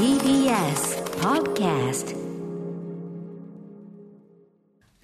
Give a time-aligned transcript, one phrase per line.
[0.00, 2.16] TBS Podcast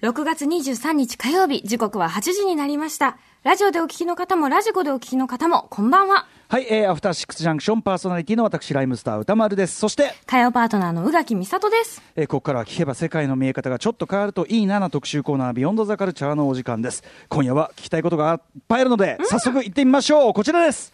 [0.01, 3.19] 6月23日火曜日、時刻は8時になりました。
[3.43, 6.25] ラジオでお聞きの方も、ラジコでお聞きの方も、こんばんは。
[6.47, 9.77] はい、えー、アフターシックスジャンクションパーソナリティの私、ライムスター歌丸です。
[9.77, 12.01] そして、火曜パートナーの宇垣美里です。
[12.15, 17.03] えーここからは聞けば世界の見え方がちょっと変わるといいなな特集コーナー、ビヨンドザカルチャーのお時間です。
[17.29, 20.33] 今夜は聞きたいことがいっぱいあるので、早速行ってみましょう。
[20.33, 20.91] こちらです。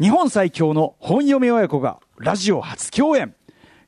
[0.00, 3.34] 日本最強の本読み親子がラジオ初共演。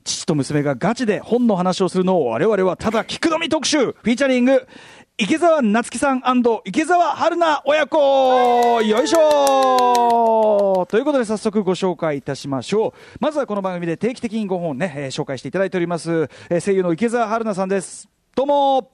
[0.02, 3.79] 父と娘がガチで本の話をするのを我々はただ聞くのみ特集。
[3.79, 4.66] フィーチャリング
[5.19, 6.20] 池澤夏樹さん
[6.65, 8.83] 池澤春菜親子。
[8.83, 10.84] よいしょ。
[10.91, 12.92] ということで早速ご紹介いたしましょう。
[13.20, 18.09] まずはこの番組で定期的に5本ね、えー紹介していただいております、えー声優の池澤春菜さんです。
[18.34, 18.75] どうも。
[18.78, 18.84] はい、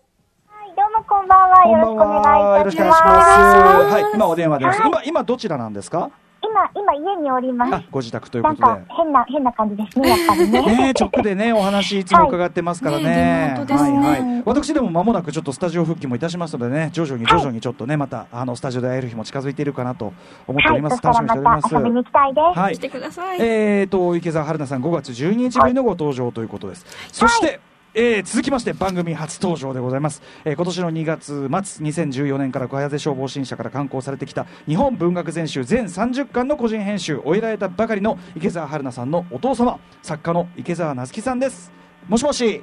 [0.76, 2.58] どうもこんばんは。
[2.58, 3.94] よろしくお願いいたします。
[3.94, 6.10] はい、今お電話で、今、今どちらなんですか？
[6.50, 7.74] 今、今家におります。
[7.74, 8.94] あ、ご自宅というなんことでか。
[8.96, 10.62] 変な、変な感じですね、やっぱりね。
[10.66, 13.04] ねえ、直でね、 お話いつも伺ってますからね。
[13.04, 14.42] ねリモートですねはいはい。
[14.44, 20.12] 私でも間もなくちょっとスタジオ復帰もいたしますのでね、徐々に徐々にちょっとね、また、あの、スタジオで会える日も近づいているかなと
[20.46, 20.96] 思っておはい、ります。
[20.96, 21.64] そしたら楽しみにしております。
[21.64, 22.58] また遊びに行きたいです。
[22.58, 22.78] はい来。
[22.78, 23.38] てください。
[23.40, 26.86] えーと、池澤春菜さん5月12日ぶりのご登場ということです。
[27.12, 27.60] そして、
[27.94, 37.20] えー続きまして番組初登場でございます、えー今年の2月末2014年から小出消防新社から刊行されてきた日本文学全集全30巻の個人編集。
[37.20, 41.72] を終えられたばかりの池澤春菜さんのお父様作家の池澤夏樹さんです。
[42.08, 42.62] もしもし。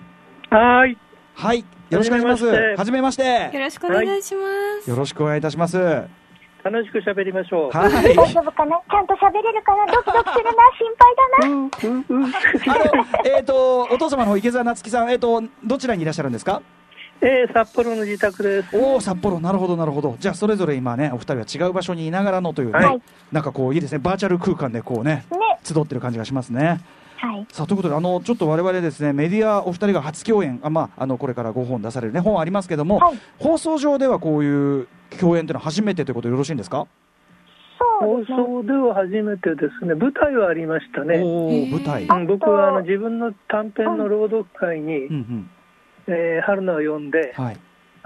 [0.50, 0.98] はーい。
[1.33, 1.59] はい。
[1.59, 1.66] よ
[2.00, 2.75] ろしくお願いします。
[2.78, 3.50] はじめまして。
[3.53, 4.42] よろしくお願いしま
[4.83, 4.89] す。
[4.89, 5.78] よろしくお願いいたします。
[5.78, 6.08] は
[6.70, 7.70] 楽しく喋りましょう。
[7.70, 7.72] い。
[7.72, 8.78] 大丈夫かな？
[8.90, 9.86] ちゃんと喋れるかな？
[9.94, 10.52] ドキドキするな。
[10.78, 11.54] 心配だな。
[12.73, 16.62] あのえーとお父様の池澤夏樹さんえーとどちらにいらっしゃるんですか？
[17.22, 18.70] えー、札幌の自宅です。
[18.78, 19.40] おお札幌。
[19.40, 20.18] なるほどなるほど。
[20.20, 23.02] じゃあそれぞれ今ねお二人は違う場所にいながらのというね、はい。
[23.32, 24.00] なんかこういいですね。
[24.00, 25.38] バーチャル空間でこうねね。
[25.64, 26.80] 集ってる感じがしますね
[27.18, 27.46] はい。
[27.52, 34.88] さあということであのちょっと我々ですねメディアお二人が初共演あまああのこれから5本出されるね本ありますけども、はい放送上ではこういう
[35.20, 36.88] 共演というのは初めてということでよろしいんですか、
[38.02, 38.38] そうですね。
[38.38, 39.95] 放送では初めてですね。
[39.95, 41.20] 舞台はありましたね。
[41.23, 45.49] おお舞台うん僕はあの自分の短編の朗読会に、うんうん
[46.08, 47.58] えー春菜を呼んで、はい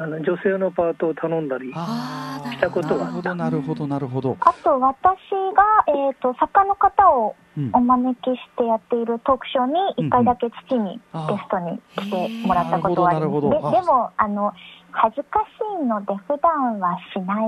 [0.01, 5.17] あの女性のパートを頼んだり、あーしたことはなるほどなるほどなるほど、あと、私
[5.55, 7.69] が、えっ、と、作家の方をうん。
[7.73, 11.37] お招きしてやっているトークショーに、一回だけ父にゲあー。
[11.37, 13.41] ストに来てもらったことはあります。
[13.41, 14.53] ででも、あの、
[14.91, 17.45] 恥ずかしいので、普段はしない。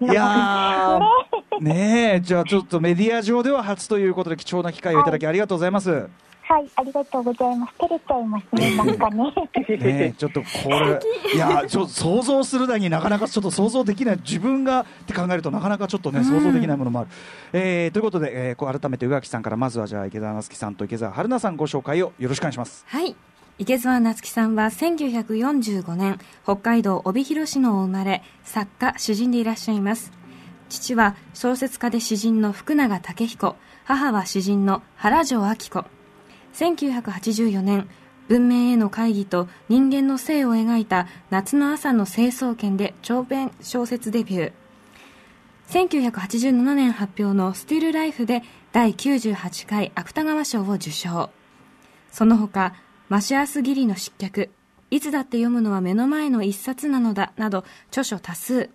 [0.00, 1.00] いやー。
[1.64, 2.14] ね。
[2.16, 5.90] えじゃあちょっとメディア上では初ということで貴重な機会をいただきありがとうございます。
[5.90, 6.06] はい、
[6.48, 7.74] ありがとうございます。
[7.78, 9.24] 照れちゃいますね、なんかね。
[9.68, 11.00] ねえ、ちょっとこれ、
[11.34, 17.08] いや、ちょっと想像するだになかなかちょっと想像できない、自分がって考えるとなかなかちょっとね、想像できないものもある。
[17.52, 22.84] えーということで、えーこう改めて宇垣さんからまずはじゃあ池澤夏樹さんと池澤春菜さんご紹介をよろしくお願いします。
[22.88, 23.16] はい。
[23.58, 30.12] 池澤夏樹さんは1945年、北海道帯広市のお生まれ、作家、詩人でいらっしゃいます。
[30.68, 35.84] 父は小説家で詩人の福永武彦、母は詩人の原城明子。
[36.54, 37.88] 1984年、
[38.28, 44.52] 文明への会議と人間の性を描いた夏の朝の成層圏で長編小説デビュー。
[45.68, 48.42] 1987年発表のスティルライフで
[48.72, 51.30] 第98回芥川賞を受賞。
[52.12, 52.74] その他、
[53.08, 54.50] マシアス・ギリの失脚、
[54.90, 58.70] いつだって読むのは目の前の一冊なのだ、など著書多数。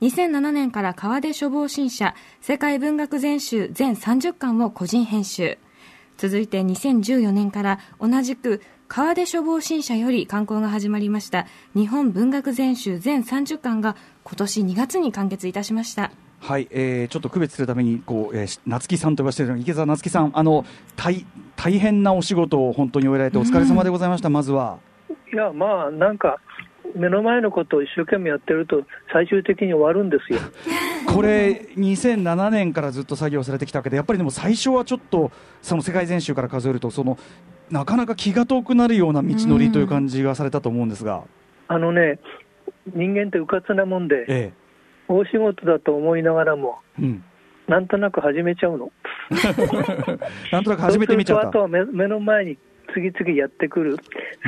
[0.00, 5.58] 2007年から川出書房新社世界文学全集全30巻を個人編集。
[6.20, 16.10] 続いて2014年から同じく川出書房新社より刊行が始まりました日本文学全集全30巻が今年2月に完結いたしました。
[16.38, 21.24] はい、えーちょっと区別するためにこう、えーし夏木さんと呼ばせている池澤夏樹さん、あの大
[21.56, 24.28] 大変なお仕事を本当に終えられてお疲れ様でございました。
[24.28, 24.78] まずは。
[25.32, 26.38] いや、まあ、なんか、
[26.94, 30.38] 目の前のことを一生懸命やってると、最終的に終わるんですよ。
[31.06, 35.30] これ、2007年からずっと作業されてきたわけで、やっぱりでも最初はちょっと、
[35.62, 37.18] その世界全集から数えると、その
[37.70, 41.22] なかなか気が遠くなるような道のりという感じがされたと思うんですが、
[41.68, 42.18] あのね、
[42.94, 44.52] 人間ってうかつなもんで、え
[45.08, 47.24] 大仕事だと思いながらも、えうん、
[47.68, 48.90] なんとなく始めちゃうの。
[50.50, 51.60] なんとなく始めてみちゃったあと。
[51.60, 52.58] は目目の前に
[52.92, 53.96] 次々やってくる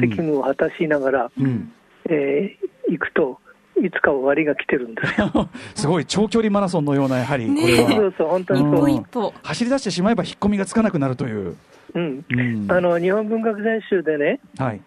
[0.01, 1.73] 責務を果たしながら、うん、
[2.09, 3.39] えー行くと、
[3.83, 5.49] いつか終わりが来てるんですよ。
[5.75, 8.65] すごい長距離マラソンのような、やはりこれそは、うそう、本当にう。
[8.65, 9.33] 歩一歩。
[9.43, 11.57] 走り出してしまえば引っ込みがつかなくなるという。
[11.95, 12.25] うん。
[12.31, 14.81] うんあの、日本文学全集でね、はい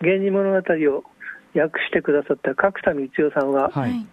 [0.00, 0.56] 源氏物語
[0.96, 1.04] を
[1.60, 4.06] 訳してくださった角田光代さんは、はい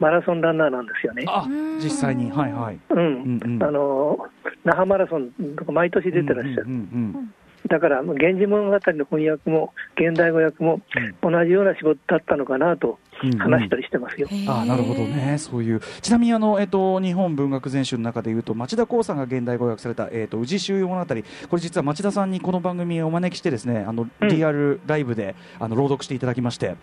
[0.00, 1.24] マラソンランナーなんですよね。
[1.28, 4.18] あうん実際にはいはいうんうんうんあの
[4.64, 7.34] 那覇マラソンとか毎年出てらっしゃる、うんうん
[7.68, 10.80] だから、源氏物語の翻訳も現代語訳も
[11.22, 13.34] 同じような仕事だったのかなとうん。
[13.34, 14.28] うん話したりしてますよ。
[14.30, 24.28] へーあなるほどね、そういう、ちなみにあの、えっと日本文学全集の中でいうと、町田光さんが現代語訳された、えっと宇治周遊物語、これ実は町田さんにこの番組をお招きして、ですねあのうん。
[24.28, 26.76] リアルライブで、あの朗読していただきまして。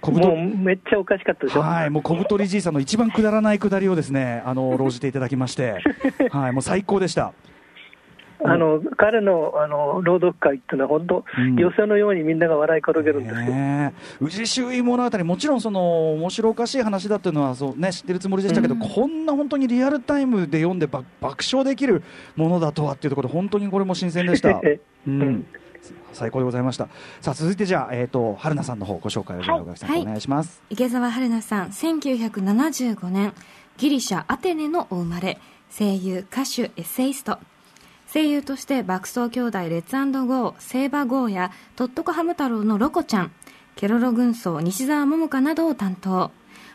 [0.00, 1.60] 小太もうめっちゃおかしかったでしょ。
[1.60, 5.78] はい、もう小太りじいさんの一番くだらないくだりをですね、あの 論じていただきまして、
[6.30, 7.32] はい、もう最高でした。
[8.44, 11.56] あの彼のあの朗読会っていうのは、本当、うん。
[11.56, 13.40] 寄せのようにみんなが笑い転げるんですよ。
[13.40, 14.24] ねえ。
[14.24, 18.80] 宇治周囲物語もちろんその面白おかしい話だっていうのはそう、ね、知ってるつもりでしたけど、うん。
[18.80, 22.02] こんな本当にリアルタイムで読んでば爆笑できる
[22.36, 24.60] ものだとはっていうところで本当にこれも新鮮でした、う
[25.06, 25.20] うん。
[25.20, 25.46] ん、
[26.12, 26.88] 最高でございました。
[27.20, 29.60] さあ続いてじゃあ、えー、と春菜さんの方ご紹介をはい。
[29.60, 29.64] お
[30.04, 33.32] 願いします、池澤春菜さん1975年
[33.78, 35.38] ギリシャアテネのお生まれ
[35.70, 37.38] 声優歌手エッセイスト
[38.16, 39.94] 声優として爆走兄弟レッツ
[40.26, 43.32] ゴーセーバーゴーやトットコハム太郎のロコちゃん
[43.74, 46.30] ケロロ軍曹西澤桃佳などを担当。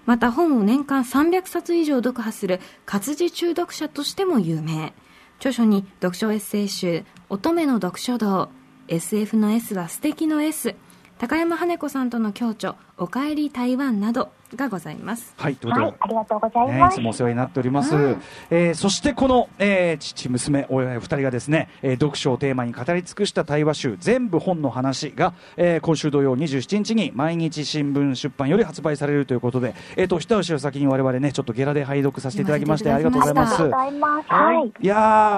[0.05, 4.93] また本を年間300冊以上読破する活字中読者としても有名。
[5.39, 8.49] 著書に読書エッセイ集乙女の読書道。
[8.87, 10.75] SF の S は素敵の S
[11.17, 14.31] 高山羽子さんとの共著おかえり台湾など。
[14.56, 15.33] がございます。
[15.38, 16.95] はいということで、はい、ありがとうございね、います。
[16.95, 18.21] つもお世話になっております、うん。
[18.50, 33.62] えーそしてこの、えー父娘親二人がですね、えー読書をテーマに語り尽くした対話集全部本の話が、えー今週土曜27日に毎日新聞出版より発売されるということで、えー、と一足お先に我々ねちょっとゲラで拝読させていただきましてありがとうございます。
[33.62, 34.25] ありがとうございます。
[34.30, 34.74] はい。
[34.81, 34.95] いや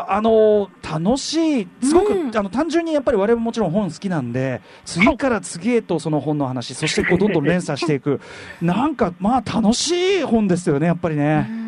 [0.09, 2.37] ーあのー楽しい、すごく、うん。
[2.37, 8.21] あの単純にやっぱり我々ももちろん本好きなんで、次から次へとその本の話、そしてこうどんどん連鎖していく、
[8.61, 11.39] なんかまあ楽しい本ですよね、やっぱりうね。
[11.41, 11.63] ん。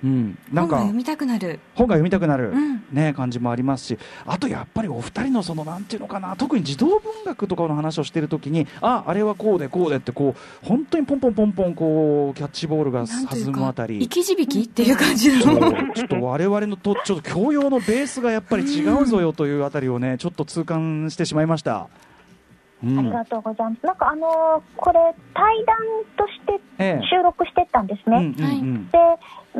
[0.00, 1.58] うん、なんか本が読みたくなる。
[1.74, 2.84] 本が読みたくなる、うん。
[2.92, 13.16] ね、感じもありますし、あとやっぱりお二人のそのなんていうのかな、特に児童文学とかの話をしているときに、ああれはこうでこうでってこう本当にポンポンポンポンこうキャッチボールが弾
[13.50, 13.98] むあたかり。
[13.98, 15.92] 生き字引っていう感じの。
[15.94, 21.88] ちょっと我々のとちょっと教養のベースがやっぱり違うぞよというあたりをねちょっと痛感してしまいました。
[22.84, 22.98] うん。
[22.98, 23.86] ありがとうございます。
[23.86, 24.98] なんかあのーこれ
[25.34, 25.76] 対談
[26.16, 27.06] としてええ。
[27.10, 28.16] 収録してったんですね。
[28.16, 28.90] うんうんうん。
[28.90, 28.98] で、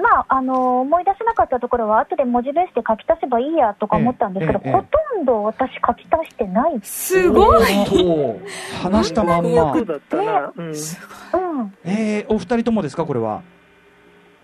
[0.00, 4.74] まあ、あのー思い出せなかったところは後で文字ベースで書き足せばいいやとか思ったんですけど、ええええ。
[4.76, 6.80] ほとんど私書き足してない。
[6.82, 7.66] すごい。
[7.86, 8.38] と
[8.82, 9.74] 話したまんま。
[9.74, 9.82] そう、
[10.62, 11.74] ん、うん。
[11.84, 13.42] えー、お二人ともですかこれは？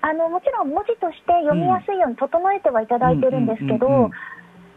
[0.00, 4.11] あの、もちろん文字として読みやすいように整えてはいただいてるんですけどうん、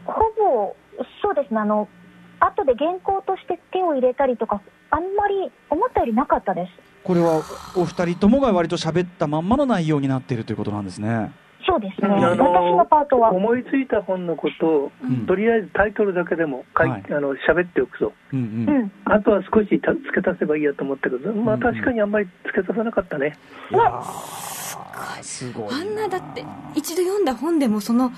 [0.05, 0.75] ほぼ、
[1.21, 1.89] そうですね、あの、
[2.39, 6.71] 後で原稿として手を入れたりとか、あんまり思ったよりなかったです。
[7.03, 7.41] これは
[7.75, 11.31] お二人ともが割と喋ったまんまの内容になっているということなんですね。
[11.65, 12.07] そうですね。
[12.07, 13.31] うんあ私ののパートは。
[13.33, 18.41] 思いついた本のことを、うんとりあえずタイトルだけでも書い、はいあの喋っておくと、うんう。
[18.41, 18.91] うんん。
[19.05, 23.37] あとは少した付け足せばいいやと思ったけど、まあ、うん確かにあんまり付け足さなかったね。
[23.71, 25.73] いやーすごい。
[25.73, 26.45] あんなだって
[26.75, 28.11] 一度読んだ本でもその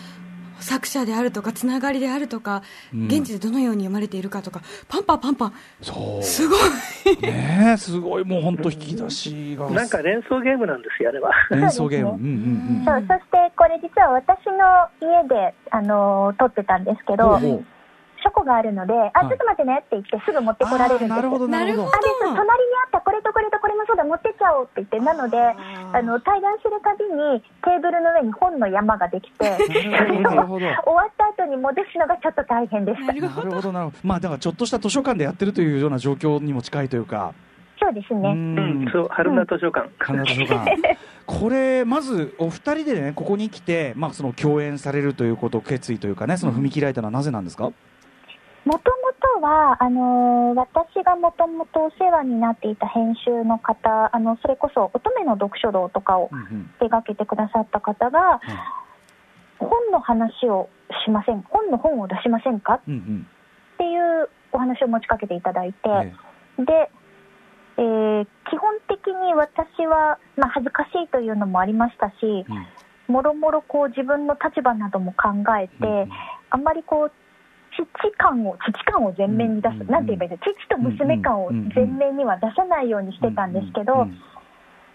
[0.61, 2.63] 作者であるとかつながりであるとか、
[2.94, 6.23] うん現地でどのように読まれているかとかパンパンパンパンそう。
[6.23, 6.59] すごい
[7.21, 9.69] ねえすごいもう本当引き出しが。
[9.71, 11.31] なんか連想ゲームなんですよ、あれは。
[11.51, 12.09] 連想ゲーム。
[12.11, 12.27] そううんう
[12.81, 17.17] んそうそしてこれ実は私の家で、あのー撮ってたんですけうん。
[17.17, 17.65] ど、ほうほう
[18.24, 21.09] 書庫があるので、あ、ちょっと待ってねって言ってすぐ持ってこられるんです。
[21.09, 21.88] なるほどなるほど。
[21.88, 22.45] あ隣に
[22.85, 29.49] あったこれとこれとこれもそうだ持ってっちゃおうって言ってなのであの対談するたびにテーブルの上に本の山ができて
[29.90, 30.66] なるほどなるほど。
[30.85, 33.97] 終わった後に戻すのがちょっと大変でしたなるほどなるほど。
[34.04, 37.33] まあだからちょっとした図書館でやってるというような状況にも近いというか。
[37.35, 37.49] う
[37.80, 39.90] そうですね、うん、そう、春名図書館。
[39.99, 40.97] 神奈図書館。
[41.26, 47.71] これまずお二人でねここに来てまあその共演されるということ決意というかねその踏み切られたのはなぜなんですか？
[48.69, 56.69] もともとはあのー私がもともとお世話になっていた編集の方あのそれこそ乙女の読書道とかをうんうん。
[56.80, 58.40] 手掛けてくださった方が、
[59.57, 60.69] 本の話を
[61.06, 63.28] しません本の本を出しませんかっうんうん。
[63.80, 65.80] ていうお話を持ちかけていただいて、
[66.59, 66.92] えで、
[67.78, 72.68] えー基本的に私は、まあ、恥ずかしいというのもありましたし、えうん。
[73.14, 76.09] もろもろこう自分の立場なども考えて、うんうん。
[76.52, 77.11] あんまりこう、
[77.86, 84.18] 父感を、父感を前面に出す、うんうんなんて言えばいいですか、父と娘感を前面には出さないようにしてたんですけど、うん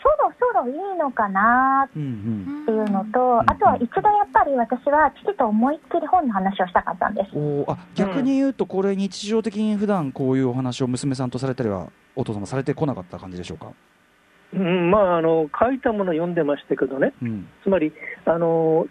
[0.04, 7.30] そろそろいいのかなうんうんっていうのと、んあとは一度やっぱり私は父と思いっきり本の話をしたかったんです。
[7.34, 13.68] おーあ逆に言うとこれ日常的に普段こういうお話を娘さんとされたりはお父様されてこなかった感じでしょうか？
[14.52, 17.48] うんまあ、あの書いたもの読んでましたけどね、うん。
[17.62, 17.90] つまり
[18.26, 18.86] あの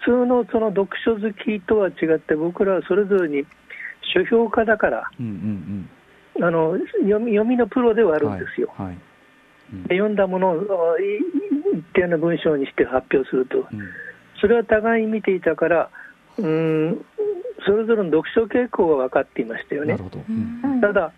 [0.00, 3.44] 普通のその読書好きとは違って、僕らはそれぞれに
[4.14, 5.90] 書評家だから、うんうん
[6.42, 8.72] あの読み読みのプロではあうんるんですよ。
[8.76, 8.96] はいはい。
[9.74, 9.82] うん。
[9.82, 10.64] で読んだものを
[10.98, 13.66] 一定の文章にして発表すると、うん。
[14.40, 15.90] それは互いに見ていたから、
[16.38, 17.04] うん、
[17.66, 19.94] それぞれの読書傾向は分かっていましたよね。
[19.94, 20.04] なる。
[20.04, 20.78] ほど、ううん。
[20.78, 21.12] んただ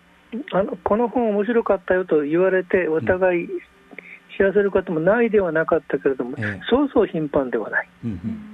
[0.51, 3.47] あの、この本面白かったよと言われて、お互い
[4.35, 6.59] 知らせることもないではなかったけれども、ええ。
[6.69, 7.89] そうそう頻繁ではない。
[8.03, 8.53] うんうん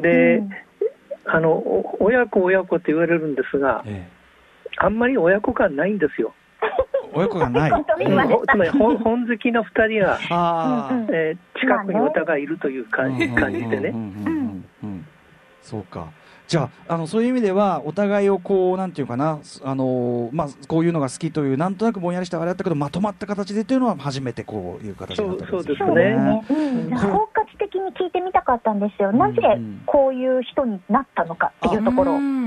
[0.00, 0.50] で、うん。
[1.28, 4.08] あのお親子、親子って言われるんですが、え
[4.78, 6.34] あんまり親子感ないんですよ。
[6.62, 6.66] え
[7.12, 7.70] 親子がない。
[7.70, 8.52] 本当に言われた。
[8.52, 10.18] つまり本本好きの2人が、
[11.10, 13.96] えー近くにお互いいるという感じ感じでねうん。
[13.96, 15.06] うんうんうんうん。
[15.62, 16.06] そうか。
[16.48, 26.96] じゃあ、あのそういう意味では、お互いをこう、なんていうかな、あのまあ、こういうのが好きという、なんとなくぼんやりしたあれだったけど、まとまった形でというのは、初めてこういう形になったわけそうそうですそうですね。
[26.96, 29.10] 包括的に聞いてみたかったんですよ。
[29.10, 29.42] うんなぜ
[29.86, 32.12] こういう人になったのかっていうところ。
[32.12, 32.46] うん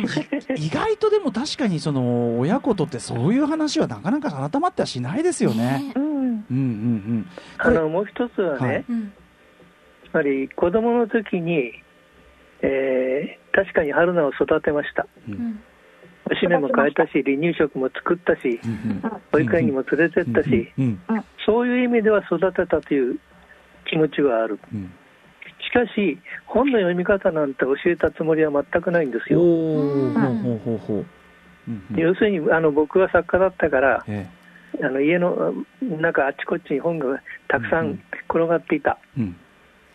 [0.56, 5.92] 意外とでも確かにその親子とってそういう話はなかなか改まってはしないですよね。
[5.96, 6.04] うん。
[6.04, 7.28] うんうんうん。
[7.62, 9.14] これあのもう一つはね、はいうん
[10.10, 11.72] つまり子供の時に、
[12.62, 15.08] えー確かに春菜を育てました。
[15.28, 15.64] ううんん
[16.32, 19.02] おしめも変えたし、離乳食も作ったし、うん
[19.32, 21.00] 保育園にも連れてったし、うん
[21.46, 23.20] そういう意味では育てたという
[23.90, 24.60] 気持ちはある。
[24.74, 24.92] うん
[25.62, 29.40] しかし、本の読み方なんて教えたつもりは全くないんですおよ。
[29.42, 31.06] お、ほうほうほうほう。
[31.68, 34.28] うんうん要するにあの僕は作家だったから、え
[34.82, 38.98] あの家の中あちこちに本がたくさうんん転がっていた。
[39.18, 39.36] えうん。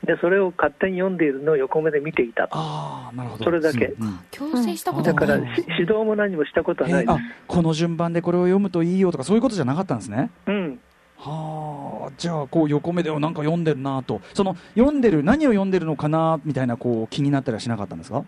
[0.05, 2.49] で、それを勝手に読んでいるのを横目で見ていた。
[2.51, 3.45] ああ、なるほど。
[3.45, 7.33] それだけうんうん強制したことだから指導も何もしたことはないですえーあ。
[7.47, 10.31] この順番でこれを読むといいよとかそういうことじゃなかったんですね。
[10.47, 10.81] うん。
[11.17, 18.25] はあ、じゃあこう横目でなんか読んでるなと、その読んでる何を読んでるのかなみたいなこう気になったりはしなかったんですか？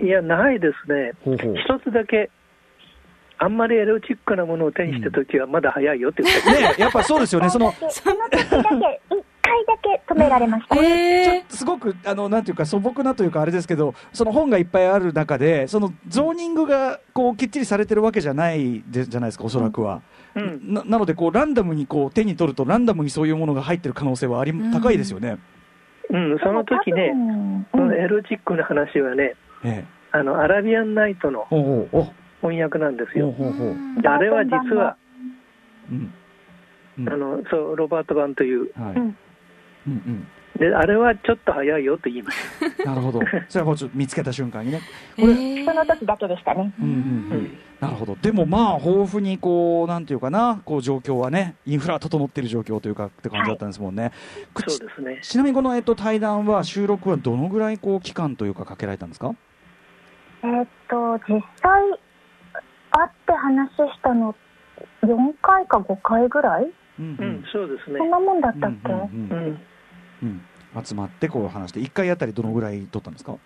[0.00, 1.12] いや、ないですね。
[1.24, 1.54] ほうほう。
[1.56, 2.30] 一つだけ、
[3.38, 7.50] あんまりエロチックなものを手にしたときはまだ早いよって言って、ねやっぱそうですよね。
[7.50, 10.74] その その時だけ、一回だけ止められました。
[10.74, 20.02] ちょえっとすごくあのなんていうか素朴なというかあれですけどその本がいっぱいある中でそのゾーニングがこうきっちりされてるわけじゃないでじゃないですかおそらくは、
[20.34, 24.72] うん、ななのでこうランダムにこう手に取るとランダムにそういうものが入ってる可能性はありうん。
[24.72, 25.38] 高いですよね、
[26.10, 29.84] うん、その時ね、うんそのエロチックな話はね、ええ。
[30.12, 31.46] あのアラビアンナイトの
[32.40, 33.32] 翻訳なんですよ。
[33.32, 34.02] ほうほうほう。
[34.02, 34.96] であれは実は、
[35.90, 36.12] うん。
[36.98, 37.08] うん。
[37.08, 39.14] あのそうロバート版という、はい、
[39.86, 40.28] うんうん。
[40.58, 42.90] であれはちょっと早いよと言いました。
[42.90, 43.20] う んなるほど。
[43.48, 44.80] それはもうちょっと見つけた瞬間にね。
[45.16, 45.64] えー。
[45.64, 46.72] その時だけでしたね。
[46.78, 46.96] うんうんう
[47.42, 47.58] ん。
[47.80, 48.16] なるほど。
[48.20, 50.60] でもまあ豊富にこうなんていうかな。
[50.64, 54.12] こう状況はねインフラ整っている状況というかって感じだったんですもんね、
[54.54, 55.18] くちそうですね。
[55.22, 59.34] ちなみにこの、えっと、対談は収録はどのぐらいこう期間というかかけられたんですか？
[60.44, 61.82] えーっと、実際、
[62.90, 64.34] 会って話したの、
[65.02, 66.70] 4回か5回ぐらい？
[67.00, 67.16] うん。
[67.18, 67.98] うん、そうですね。
[67.98, 68.10] そん。
[68.10, 69.58] なもんだったっけ、うんうんうん、うん
[70.84, 73.36] 集まってこう話して1回あたりどのぐらい取ったんですか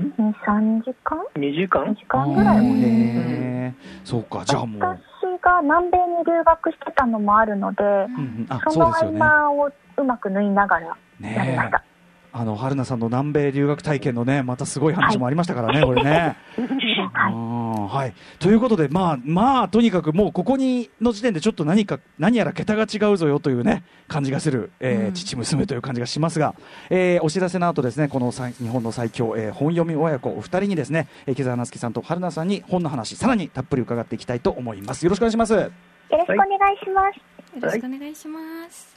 [0.00, 2.66] ?2、3時間？2時 ?2 間時間ぐらい。
[2.66, 5.00] へーそうかじゃあもう、私
[5.42, 11.84] が南米に留学してたのもあるので、うんうん、あその合そうですよね間をうまく縫いながらやりまねえした。
[12.30, 16.36] あの春菜さんの南米留学体験のねまたすごい話もありましたからね、これね。
[17.12, 17.32] はい。
[17.32, 26.54] うんはい、ということで、まあ、まあ、とにかくもうここにの時点でちょっと何か、何やら桁が違うぞよというね、感じがする、えーうん父娘という感じがしますが、
[26.90, 35.04] えーお知らせの後ですね、この最日本の最強、えー本読み親子お二人にですね、えー木澤夏樹さんと春菜さんに本の話、さらにたっぷり伺っていきたいと思います。
[35.04, 35.52] よろしくお願いします。
[35.52, 35.70] よ
[36.10, 37.56] ろしくお願いします。
[37.56, 38.96] よろしくお願いします。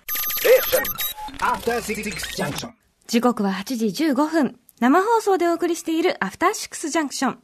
[3.07, 4.55] 時刻は8時15分。
[4.79, 7.39] 生放送でお送りしているアフターシックスジャンクション。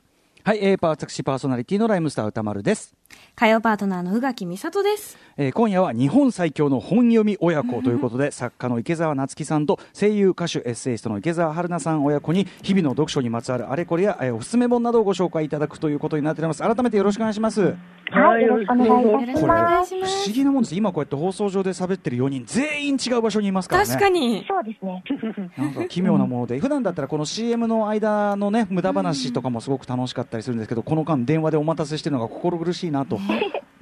[0.47, 2.95] はい、えー、私パーソナリティのライムスター歌丸です。
[3.35, 5.17] 火曜パートナーの宇垣美里です。
[5.37, 17.75] えー今夜は日本最強の本読み親子ということで、 作家の池澤夏樹さんと声優歌手エッセイストの池澤春菜さん親子に日々の読書にまつわるあれこれや、えーおすすめ本などをご紹介いただくということになっております改めてよろしくお願いします
[18.09, 18.75] はい、よろしくお
[19.17, 19.95] 願いします。
[19.95, 20.31] 不思す。
[20.31, 24.45] 議なもんです今こうやって放送上で喋ってる4人全員違う場所にいますからね確かに。
[24.47, 25.03] そうですね。
[25.57, 33.19] なんか奇妙なもので、普段だったらこの CM の間のね無駄話とかもすごく楽しかったりするんですけど、この間電話でお待たせしてるのが心苦しいなと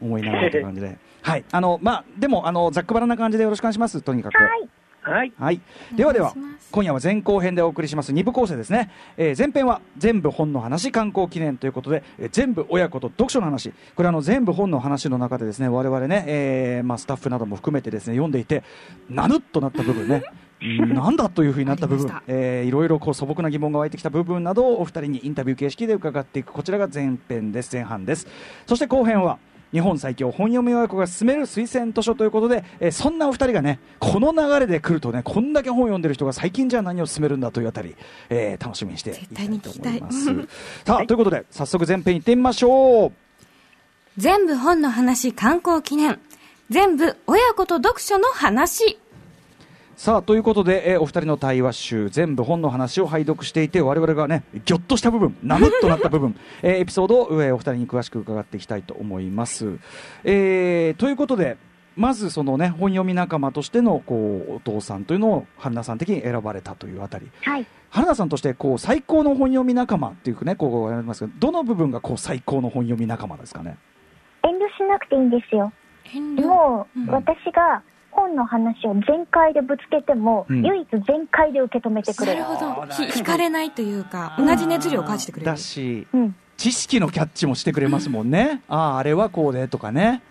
[0.02, 4.02] 思いながらという感じで、 はい、あのまあでもあのざっくばらんな感じでよろしくお願いします。
[4.02, 4.42] とにかく。
[4.42, 4.70] はい。
[5.02, 5.34] はい。
[5.38, 5.62] はい、
[5.96, 6.34] ではでは
[6.72, 18.64] 今夜は前後編でお送りします2部構成ですね、えー前編は全部本の話観光記念ということで、えー全部親子と読書の話これあの全部本の話の中でですね我々ね、えーまあ、スタッフなども含めてですね読んでいて
[19.08, 20.45] なぬっとなった部分ねうん
[20.94, 21.16] なん。
[21.16, 22.12] だというふうになった部分。
[22.28, 27.70] えーいろいろこう素朴な疑問が湧いてきた部分などをお二人にインタビュー形式で伺っていくこちらが前編です。
[27.74, 28.28] 前半です。
[28.66, 29.38] そして後編は
[29.72, 37.96] 日本最強本読み親子が進める推薦図書ということで、えーそんなお二人がねこの流れで来るとねこんだけ本読んでる人が最近じゃあ何を進めるんだというあたり、
[38.30, 40.26] えー楽しみにしていきたいと思います。
[40.86, 43.12] さあということで早速前編行ってみましょう。
[44.18, 46.20] 全部本の話観光記念。
[46.70, 48.98] 全部親子と読書の話。
[49.96, 59.80] さあということで、えーお二人の対話集全部本の話を拝読していて我々がねぎょっとした部分なむっとなった部分、 えーエピソードを、えーお二人に詳しく伺っていきたいと思います、
[60.26, 61.58] えーということで
[61.96, 67.66] まずそのね本読み仲間としてのこうお父さんというのを春菜さん的に選ばれたというあたりはい。
[67.90, 73.78] 春菜さんとしてこう最高の本読み仲間っていうねこう言われますけどどの部分がこう最高の本読み仲間ですかね？
[74.44, 75.72] 遠慮しなくていいんですよ。
[76.14, 76.48] 遠慮？
[76.48, 77.82] もう、うん私が
[78.16, 82.42] 本の話を全開でぶつけても、うん唯一全開で受け止めてくれる。
[82.42, 82.72] なるほど。
[82.84, 85.58] あーひ惹かれないというか、同じ熱量を感じてくれるだ。
[85.58, 86.36] しうん。
[86.58, 90.24] 知識のキャッチもしてくれますもんね、あああれはこうでとかね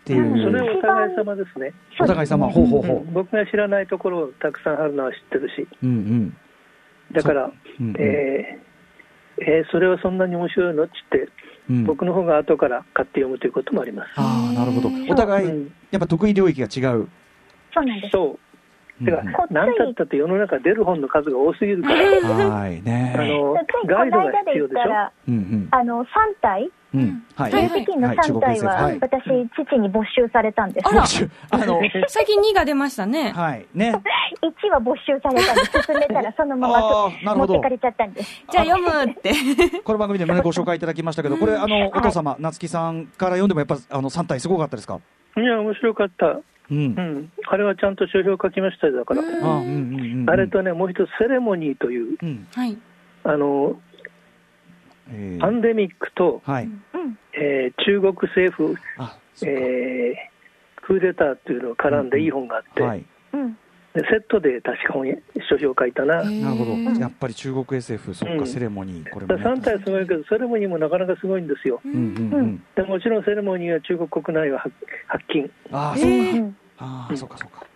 [0.00, 1.74] ってそれはお互い様ですね。
[2.00, 2.96] お互い様、ほうほうほう。
[2.96, 6.36] うん僕が知らないところをたくさん春菜は知ってるし、うんうん。
[7.12, 7.44] だから、
[7.80, 8.70] うんうんえー
[9.42, 10.84] えーそれはそんなに面白いの？
[10.84, 11.28] っつって、
[11.68, 14.08] うん、僕の方が後から買って読むということもあります。
[14.16, 14.88] ああ、なるほど。
[15.08, 17.08] お互い、うんやっぱ得意領域が違う。
[17.74, 18.10] そうなんです。
[18.12, 18.38] そ
[19.02, 19.04] う。
[19.04, 21.96] だかうんら、 なんたったって世の中出る本の数が多すぎるから、
[22.48, 23.14] はいね。
[23.18, 23.54] あの
[23.86, 24.92] ガイドが必要でしょ？
[25.72, 26.08] あの、3
[26.40, 27.24] 体うん。
[27.36, 27.52] はい。
[27.52, 29.22] はい水金のはい3体は、はい私、
[29.68, 30.86] 父に没収されたんです。
[30.88, 31.02] あら
[31.50, 33.30] あの、最近2が出ましたね。
[33.30, 33.66] はい。
[33.74, 33.94] ね。
[34.42, 38.44] 1は没収されたんで、進めたらそのままあーなるほど持ってかれちゃったんです。
[38.50, 39.32] じゃあ読むって。
[39.84, 44.98] この番組でもね、ご紹介いただきましたけど、これ、あの、お父様、夏木さんから読んでもやっぱ、あの、3体すごかったですか？
[45.36, 46.40] いや、面白かった。
[46.70, 47.00] うんう。
[47.00, 47.32] ん。
[47.48, 49.22] あれはちゃんと書評書きましたよ、だから。
[49.22, 50.30] あうんうんうんうん。
[50.30, 52.46] あれとね、もう一つ、セレモニーという、うん。
[52.54, 52.76] はい。
[53.24, 53.89] あの、えー
[55.40, 56.64] パンデミックと、はい。
[56.64, 57.18] うん。
[57.34, 58.76] えー中国政府、
[59.42, 60.30] えー
[60.82, 63.04] クーデターっていうのを絡んでいい本があって、はい。
[63.32, 63.56] うん。
[63.92, 65.06] でセットで確か本
[65.48, 66.22] 書評書いたな。
[66.22, 66.72] なるほど。
[67.00, 69.42] やっぱり中国 SF、そっか、うんセレモニー、これもね。
[69.44, 71.80] 3体すごいけど、セレモニーもなかなかすごいんですよ。
[71.84, 72.64] うんうんうん。
[72.76, 74.74] でもちろんセレモニーは中国国内は発
[75.08, 75.50] 発禁。
[75.72, 77.36] ああ、へそうか。
[77.36, 77.66] そうか、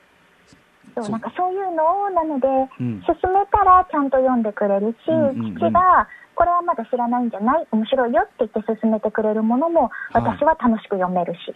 [1.02, 2.46] そうなんかそういうのを、なので、
[2.78, 3.02] うん。
[3.02, 7.66] 進めたらちゃんと読んでくれるし、うんうんうん父が、これはまだ知らないんじゃない？
[7.70, 11.54] 面白いよって言って進めてくれるものも、私は楽しく読めるし。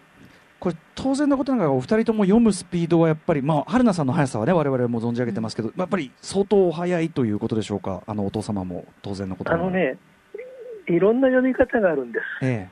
[0.60, 8.02] これ当然なことながらお二人とも読むスピードはやっぱり、まあ、春菜さんの速さはね我々も存じ上げてますけど、やっぱり相当速いということでしょうか？
[8.06, 9.98] あのお父様も当然のことあのね、
[10.88, 12.46] いろんな読み方があるんです。
[12.46, 12.68] え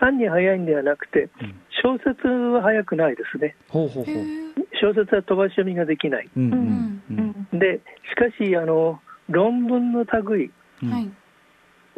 [0.00, 1.54] 単に早いんではなくて、えうん。
[1.82, 3.56] 小説は早くないですね。
[3.68, 4.14] ほうほうほう。
[4.80, 6.30] 小説は飛ばし読みができない。
[6.36, 7.58] うんううんんうん。
[7.58, 10.90] で、しかし、あの、論文の類うん。
[10.90, 11.10] はい。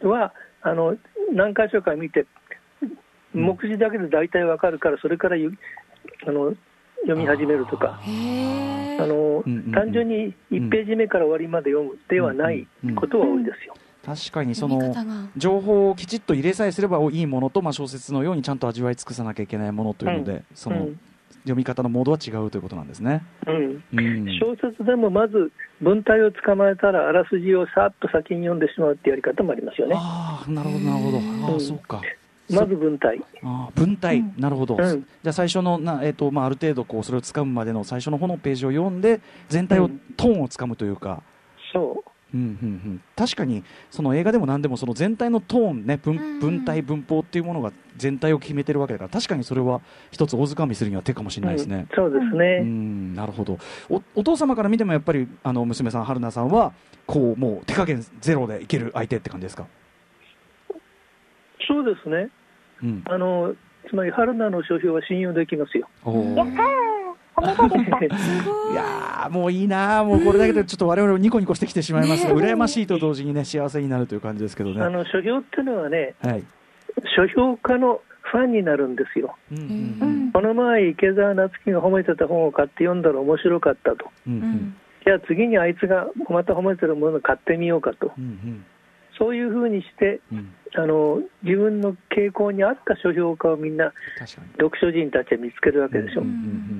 [0.08, 0.32] は、
[0.62, 0.96] あの、
[1.32, 2.26] 何箇所か見て、
[3.32, 5.52] 目次だけで大体わかるから、それからゆ
[6.26, 6.54] あの
[7.02, 8.00] 読み始めるとか。
[8.02, 9.72] あのうんうんうん。
[9.72, 13.74] 単純に1ページ目から終わりまで読むではないことは多いですよ。
[14.04, 14.94] 確かにその
[15.36, 20.44] 情報をきちっと入れさえすればいいものと、まあ、小説のようにちゃんと味わい尽くさなきゃいけないものというので、うん。
[20.54, 20.88] その
[21.42, 23.22] 読み方のモードは違うということなんですね。
[23.46, 23.85] うん。
[23.92, 24.38] うん。
[24.38, 25.50] 小説でもまず
[25.81, 29.94] 文体を捕まえたらあらすじをさっと先に読んでしまうってやり方もありますよね。
[29.96, 31.18] ああなるほどなるほど。
[31.18, 32.03] ああ、うんそうか。
[32.50, 33.20] まず文体。
[33.44, 34.35] あー文体、うん。
[34.37, 34.81] なるほど、うん。
[34.81, 40.00] じゃあ最初のな、えーとまあ、ある程度こうそれをつかむまでの最初の方のページを読んで全体を、うん。
[40.16, 41.22] トーンをつかむというか、
[41.72, 42.50] そうんうんう
[42.94, 51.40] ん、確かにその映画でも何でもその全体のトーン、ね、うん文文体、文法っていうものが全体を決めてるわけだから確かにそれは一つ大掴みするには手かもしう。
[51.42, 51.86] れないですね。
[51.90, 52.60] うんそうですうね。
[52.60, 56.72] んなるほどおお父様から見てもやっぱりあの娘さん、春菜さんは
[57.06, 59.66] こうもう手加減ゼロでいける相手って感じですか、
[61.66, 62.30] そうですね。
[62.82, 63.54] うん、あの
[63.88, 65.88] つまり春菜の書評は信用できますよ。
[66.04, 66.34] おー
[67.40, 67.98] めた。
[68.05, 74.83] いいやーもういいなーもうこれだけでちょっと我々もニコニコしてきてしまいますが、ね羨ましいと同時にね幸せになるという感じですけどね。
[74.83, 76.44] あの書評っていうのはね、はい。
[77.16, 79.37] 書評家のファンになるんですよ。
[79.50, 84.11] うんううんんこの前、池澤夏樹が褒めてた本を買って読んだら面白かったと。
[84.26, 88.12] うんううんんじゃあ次にあいつがまた褒めてるものを買ってみようかと。
[88.16, 88.64] うん
[89.18, 93.92] そういうふうにして、うんうんあの自分の傾向に合った書評家をみんな。
[94.57, 96.79] 読書人たちは見つけるわけでしょ、うんうん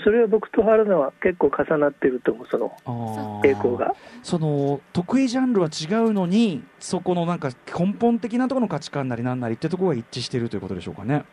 [0.00, 3.94] それは僕と春菜は結構重なってると思う、その傾向が。
[4.22, 11.24] その得意ジャンルは違うのにそこのなんか根本的なところの価値観なりなんなりってところが一致しているということでしょうかね。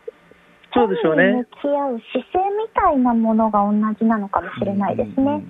[0.72, 1.44] そうでしょうね向。
[1.44, 5.44] き合う姿勢みたいなものが同じなのかもしれないですね。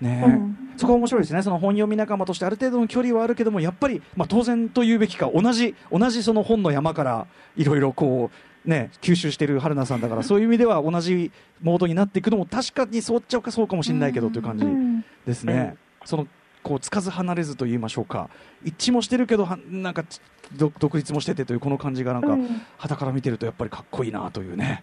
[0.00, 15.76] ねうんそこは面白いですね、その本読み仲間としてある程度の距離はあるけども、やっぱり、まあ、当然と言うべきか、同じ同じその本の山からいろいろこう、ね、吸収している春菜さんだから、そういう意味では同じモードになっていくのも、確かにそうっちゃうかそうかもしれないけどという感じうんですね。
[16.04, 16.26] その
[16.62, 18.28] こうつかず離れずと言いましょうか。
[18.64, 20.20] 一致もしてるけどはなんかち
[20.56, 22.62] 独独立もしててというこの感じがなんか、うん。
[22.76, 24.82] 肌から見てるとやっぱりかっこいいなというね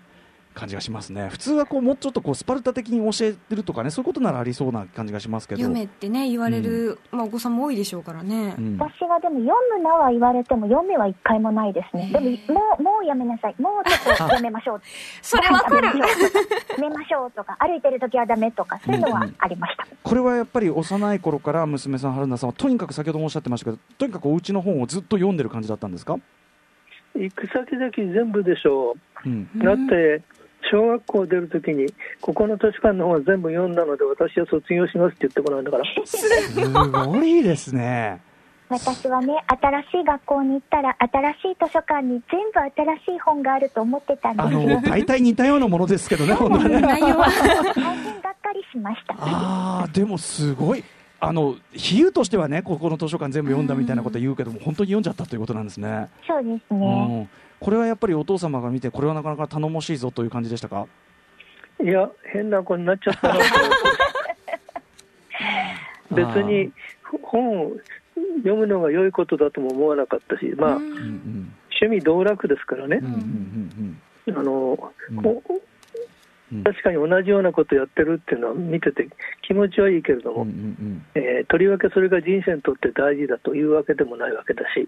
[0.57, 1.29] 感じがしますね。
[1.29, 5.61] 普通はこうもうちょっとこうスパルタ的に教えてるとかねそういうことならありそうな感じがしますけど。
[5.61, 12.09] 読めってね言われる、まあ、お子さんも多いでしょうからね、うん私はでも読むなは言われても読めは一回もないですね。
[12.11, 13.55] でももうもうやめなさい。
[13.59, 14.81] もうちょっと やめましょう。
[15.21, 15.91] それわかる。
[15.93, 16.31] ご飯食べましょう。
[16.31, 19.87] とか寝ましょうとか歩いてる時はダメとかそういうのはありました。
[20.03, 26.17] これはやっぱり幼い頃から娘さん春菜さんはとにかく先ほどもおっしゃってましたけどとにかくお家の本をずっと読んでる感じだったんですか、
[27.15, 29.29] 行く先々全部でしょう。
[29.29, 30.21] うん、だって、
[30.71, 31.87] 小学校出るときに、
[32.21, 35.83] ここの図書館の本は全部読んだので、私は卒業しますって言ってもらうんだから。
[36.05, 38.19] すごいですね
[38.69, 44.89] 私はね、新しい学校に行ったら、新しい図書館に全部新しい本があると思ってたんあです。
[44.89, 47.27] 大体似たようなものですけどね 本当はね内容は
[47.73, 49.13] 大変がっかりしました。
[49.19, 50.83] ああでもすごい
[51.21, 57.21] あの比喩としてはねここの図書館全部読んだみたいなこと言うけども本当に読んじゃったということなんですね、そうですうね。
[57.21, 60.87] ん、これはやっぱりお父様が見てこれはなかなか頼もしいぞという感じでしたか？
[61.83, 63.35] いや、変な子になっちゃったな。
[66.25, 66.71] 別に
[67.21, 67.71] 本を
[68.37, 71.53] 読むのが良いことだとも思わなかったし、まあ、うんうんうん。
[71.81, 73.01] 趣味道楽ですからね。
[76.63, 79.07] 確かに同じようなことやってるっていうのは見てて
[79.41, 81.05] 気持ちはいいけれども、うんうんうん。
[81.15, 84.87] えーとりわけそれが人生にとって大事だというわけでもないわけだし、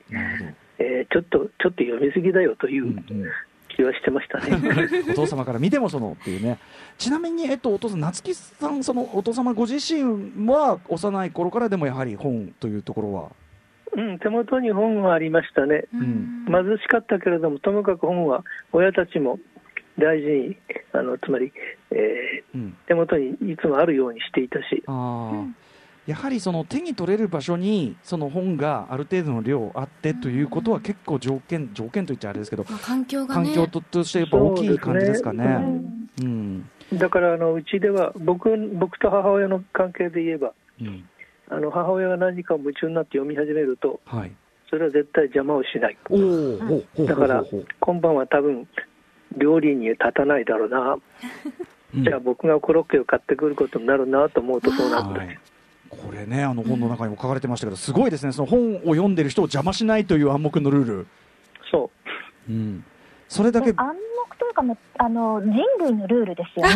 [0.80, 3.04] えーちょっとちょっと読みすぎだよという
[3.76, 4.58] 気はしてましたね。
[5.12, 6.58] お父様から見てもそのっていうね。
[6.98, 13.32] ちなみに、えっと、お父さん夏木さんそのお父様ご自身は幼い頃からでもやはり本というところは、
[13.96, 15.86] うん、手元に本はありましたね。
[15.98, 16.46] ん。
[16.46, 19.40] 貧しかったけれども、ともかく本は親たちも
[19.98, 20.58] 大事に、
[20.94, 21.52] あのつまり、
[21.92, 25.69] えーうん、手元にいつもあるようにしていたし、あー
[26.10, 33.46] やはりその手に取れる場所にその本がある程度の量あってということは結構条件条件といっちゃあれですけどまあ、環境がね。
[33.46, 35.44] 環境ととしてやっぱ大きい感じですかね。
[36.18, 36.98] そううんうん。
[36.98, 41.08] だからあのうちでは僕、僕と母親の関係で言えば、うん。
[41.48, 44.32] あの母親が何かを夢中になって読み始めると、はい、
[44.70, 45.98] それは絶対邪魔をしない。
[47.06, 47.44] だから
[47.80, 48.68] 今晩は多分
[49.38, 50.98] 料理に立たないだろうな、
[51.96, 52.04] うん。
[52.04, 55.40] じゃあ僕がコロッケを買ってくることになるなと思うとそうなって、はい、
[55.90, 58.32] これねあの本の中にも書かれてましたけどすごいですね。
[58.32, 61.08] その本を読んでる人を邪魔しないという暗黙のルール、
[61.72, 61.90] そ
[62.50, 62.52] う。
[62.52, 62.84] ん、
[63.28, 66.76] それだけ暗黙というかもうあの人類のルールですよね。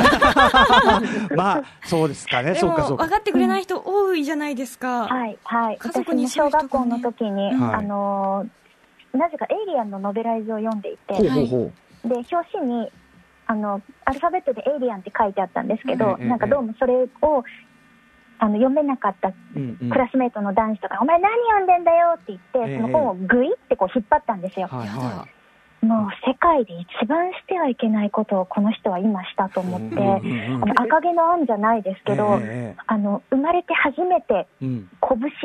[1.36, 2.54] まあそうですかね。
[2.54, 3.04] でもそうかそうか。
[3.06, 5.78] 分かってくれない人多いじゃないですか、はいはい。
[5.78, 7.76] 家族に私も小学校の時に、はい。
[7.76, 8.48] あの
[9.14, 11.72] なぜかエイリアンのノベライズを読んでいて、ほうほうほ
[12.06, 12.92] で表紙に
[13.46, 17.44] あのアルファベットでエイリアンって書いてあったんですけど、ええなんかどうもそれを
[18.44, 19.90] あの読めなかったう、うんうん。
[19.90, 22.78] クラスメートの男子とか、お前何読んでんだよって言って、ええ。
[22.78, 24.68] その本をグイってこう引っ張ったんですよ。
[24.68, 25.26] はいは
[25.84, 30.00] もう世界で一番してはいけないことをこの人は今したと思って、あ
[30.66, 34.80] の赤毛のアンじゃないですいけど、ええあの生まれて初めて拳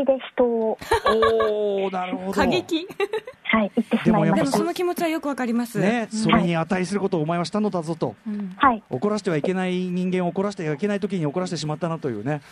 [0.05, 2.33] で人を、おおなるほど。
[2.33, 2.87] 過激？
[3.45, 4.59] はい、言ってしまいまでもした。
[4.59, 8.15] その気持ちはよくわかります、ねそれに値することをお前はしたのだぞと。
[8.27, 12.43] うんはい、怒らせてはいけない人間を怒らせてはいけない時に怒らせてしまったなというね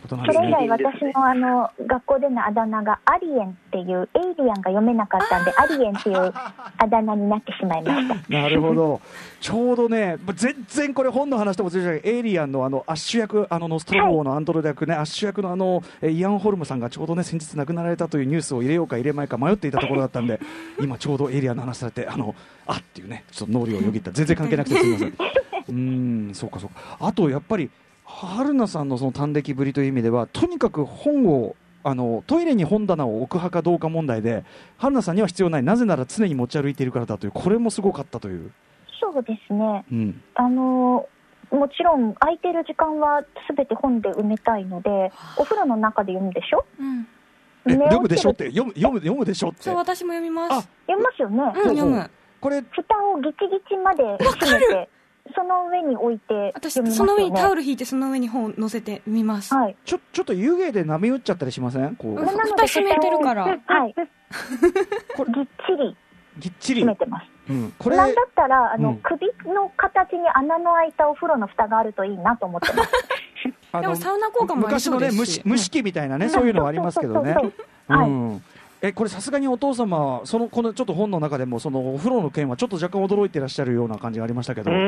[0.00, 6.32] ことなんそれ以ですね来私のあの学校でのあだ名がアリエンっていうエイリアンが読めなかったんで アリエンっていう
[6.78, 8.14] あだ名になってしまいました。
[8.28, 9.00] なるほど。
[9.40, 20.40] ちょうどね全然これ本の話ともずれないエイリアンのあのアッシュ役あのノストロボーのアンドロイド役ね、アッシュ役のあのえイアン・ホルムさんがちょうどね先日亡くなられたというニュースを入れようか入れまいか迷っていたところだったんで
[20.80, 22.34] 今ちょうどエイリアンの話されてあの
[22.66, 24.10] あっていうねちょっと脳裏をよぎった。
[24.10, 25.08] 全然関係なくてすみません。
[25.08, 26.74] うーんそうかそうか。
[27.00, 27.70] あとやっぱり
[28.18, 34.44] 春菜さんのその短歴ぶりという意味ではとにかく本をあのトイレに本棚を置く派かどうか問題で
[34.76, 38.52] 春菜さんには必要ないなぜなら常に持ち歩いているからだというこれもすごかったという、
[39.00, 39.84] そうですね。
[39.90, 41.08] うん、あの
[41.50, 46.64] もちろん空いてる時間はすべて本で埋めたいので、お風呂の中で読むでしょ？
[46.78, 47.06] うん
[47.66, 49.62] 読むでしょって読む読む読むでしょって。
[49.62, 50.52] そう私も読みます。
[50.52, 51.42] あ読みますよね。
[51.44, 52.10] うん読む。
[52.40, 54.88] これ蓋をギチギチまで閉めて
[55.34, 57.10] その上に置いて私読みますよね。
[57.12, 59.76] その上にタオル引いてその上に本乗せて見ます、はい。
[59.84, 61.96] ちょちょっと湯気で波打っちゃったりしません？
[61.96, 62.16] こう。
[62.16, 63.44] 蓋閉めてるから。
[63.44, 63.94] はい。
[65.16, 65.96] これぎっちり。
[66.38, 66.80] ぎっちり。
[66.82, 67.26] 閉めてます。
[67.48, 68.98] うん、これなんだったら、あの、うん。
[68.98, 72.90] 首の形に穴の開いたお風呂の蓋があるといいなと思ってます。
[73.72, 75.18] あでもサウナ効果もありそうですし。
[75.18, 77.34] 昔のね蒸し蒸し器みたいなねそういうのはありますけどね。
[77.88, 78.44] はいうん
[78.82, 84.78] えこれさすがにお父様そのこのちょっと本の中でもそのお風呂の件はちょっと若干驚いてらっしゃるような感じがありましたけど、うー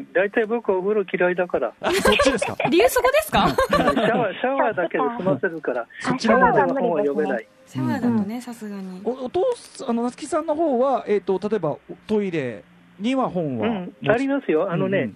[0.00, 2.56] ん、大体僕はお風呂嫌いだから、あそっちですか？
[2.68, 3.48] 理由そこですか？
[3.48, 7.46] シャワーシャワーだけで 済ませるから、そっちシャワーが本は読めない。。
[7.66, 9.00] シャワーだとねさすがに。
[9.04, 11.76] おお父さんあの夏木さんの方はえっ、と例えば
[12.06, 12.62] トイレ
[12.98, 14.70] には本は、うん、ありますよ。
[14.70, 15.12] あのね、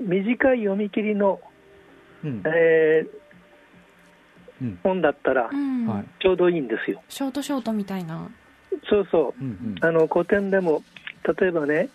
[0.00, 1.40] 短い読み切りの、
[2.22, 2.30] うん。
[2.30, 3.18] うんえーうん
[4.82, 5.50] 本だったら
[6.20, 7.02] ちょうどいいんですよ。
[7.08, 8.28] ショートショートみたいな。
[8.88, 9.44] そうそう。
[9.44, 9.72] んうん。
[9.74, 9.76] う。
[9.80, 10.82] あの、古典でも、
[11.40, 11.88] 例えばね、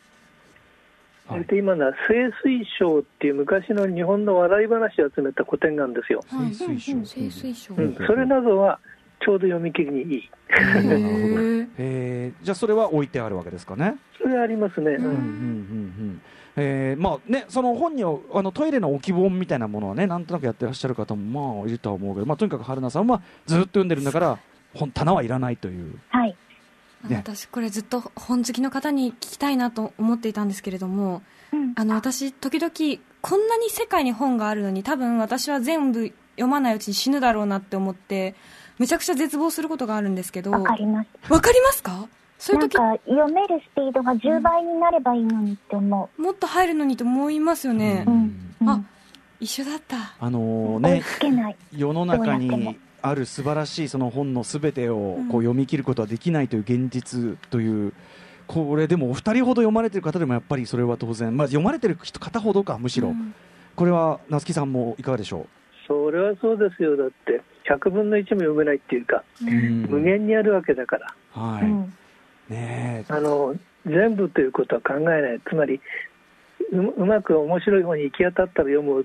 [1.28, 1.39] はい。
[1.39, 6.23] えっと今のは清水賞っていう昔の日本の笑い話を集めた古典なんですよ。
[6.28, 8.80] はい清水賞清水賞うん、それなどは
[9.21, 10.30] ちょうど読み切りにいい。
[10.49, 10.95] なるほど。
[11.78, 12.45] えー。
[12.45, 13.95] じゃあそれは置いてあるわけですかね？
[14.21, 14.91] それありますね。
[14.91, 14.95] うん。
[14.95, 15.19] うんうんうんう
[16.12, 16.21] ん
[16.56, 24.38] えーまあね、その本にはあのトイレの置き本みたいなものはねなんとなくやってらっしゃる方もまあいるとは思うけど、まあ、とにかく春菜さんはずっと読んでるんだから
[24.76, 26.36] 本棚はいらないという、はい。
[27.08, 31.74] ね私これずっと本好きの方に聞きたいなと思っていたんですけれどもうん。
[31.76, 32.72] あの私時々
[33.22, 38.36] こんなに世界に本があるのに多分私は全部読まないうちに死ぬだろうなって思って
[38.80, 41.34] めちゃくちゃ絶望することがあるんですけどわかります。
[41.34, 42.08] わかりますか？
[42.43, 48.12] そういう時なんか、読めるスピードが10倍になればいいのにって思もっと入るのにと思いますよね、う。
[48.12, 48.17] うん。
[48.62, 48.84] うんあ
[49.39, 51.56] 一緒だったあの追いねつけない。
[51.75, 57.93] 世の中にある素晴らしいその本のすべてをうんこう読み切ることはできないという現実という。
[58.45, 63.34] これでもお二人ほど読まれてる方でもやっぱりそれは当然、まあ、読まれてる人方ほどかむしろ、うん
[63.75, 65.47] これは夏木さんもいかがでしょ
[65.88, 66.95] それはそうですよ。
[66.95, 71.15] だって、100分の1も読めないっていうか、う、無限にあるわけだから。
[71.32, 71.93] はい、うん。
[72.49, 73.13] ねえ。
[73.13, 75.79] あの全部ということは考えない、つまり
[76.71, 79.03] ううまく面白い方に行き当たったら読むを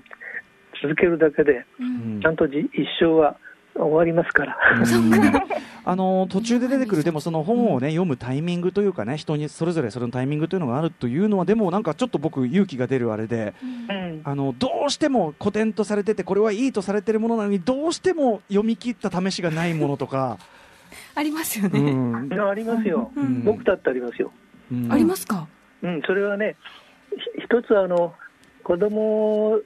[0.81, 2.19] 続けるだけで、うん。
[2.21, 3.37] ちゃんとじ一生は
[3.75, 4.57] 終わりますから、
[5.85, 14.21] あの途中で出てくるでもその本をね読むタイミングというかね人にそれぞれそれのタイミングというのがあるというのはでもなんかちょっと僕勇気が出るあれでうん。
[14.23, 20.37] あのどうしても古典とされててこれはいいとされてるものなのにどうしても読み切った試しがないものとか、
[21.15, 22.29] ありますようね、ん。
[22.31, 23.43] いやありますよ、うん。
[23.43, 24.31] 僕だってありますよ、
[24.71, 24.91] うん。
[24.91, 25.47] ありますか？
[25.81, 26.55] うん、それはね、
[27.37, 28.13] ひ一つあの、
[28.63, 29.59] 子供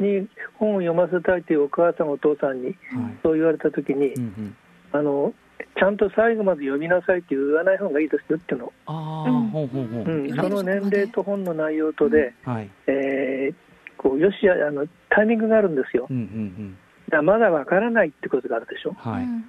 [0.00, 2.76] に本を読ませたいというお母さん、お父さんにはい。
[3.22, 4.56] そう言われたときに、うんうん。
[4.92, 5.34] あの、
[5.78, 12.70] ちゃんと最後まで読みなさいって言わない方がいいですよっていうの、ああ、ううほうほう、うん、その年齢と本の内容とで、はい。
[12.86, 13.54] えー
[13.98, 16.78] こうよしあのタイミングがあるんですよ、うんうんうん。
[17.08, 19.44] だまだわからないってことがあるでしょ、はい、うんうん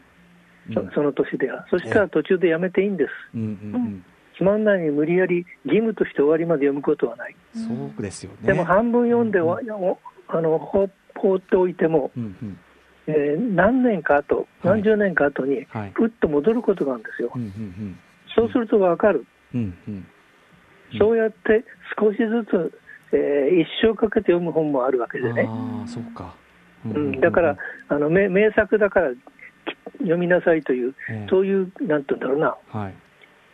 [0.73, 3.11] そその年では、そしたら途中でやめていいんです、
[4.37, 8.37] つまんないに無理やり義務として終わりまで読むことはない、うんそうですよね。
[8.47, 12.57] でも半分読んでうんわ、おあの放放っておいても、うんうん。
[13.07, 14.81] えー何年か後、はい。
[14.81, 15.91] 何十年か後に、はい。
[15.93, 17.99] ふっと戻ることがあるんですよ、うんうん
[18.35, 19.93] そうするとわかる、うんうん。
[19.93, 20.07] うん
[20.97, 21.65] そうやって
[21.99, 22.79] 少しずつ、
[23.11, 25.45] えー一生かけて読む本もあるわけでね。
[25.47, 26.35] ああそうか、
[26.85, 27.57] ううん、だから、
[27.89, 29.15] あの名名作だからき
[29.99, 32.93] 読みなさいという、ええそういう、なんて言うんだろうな、はい。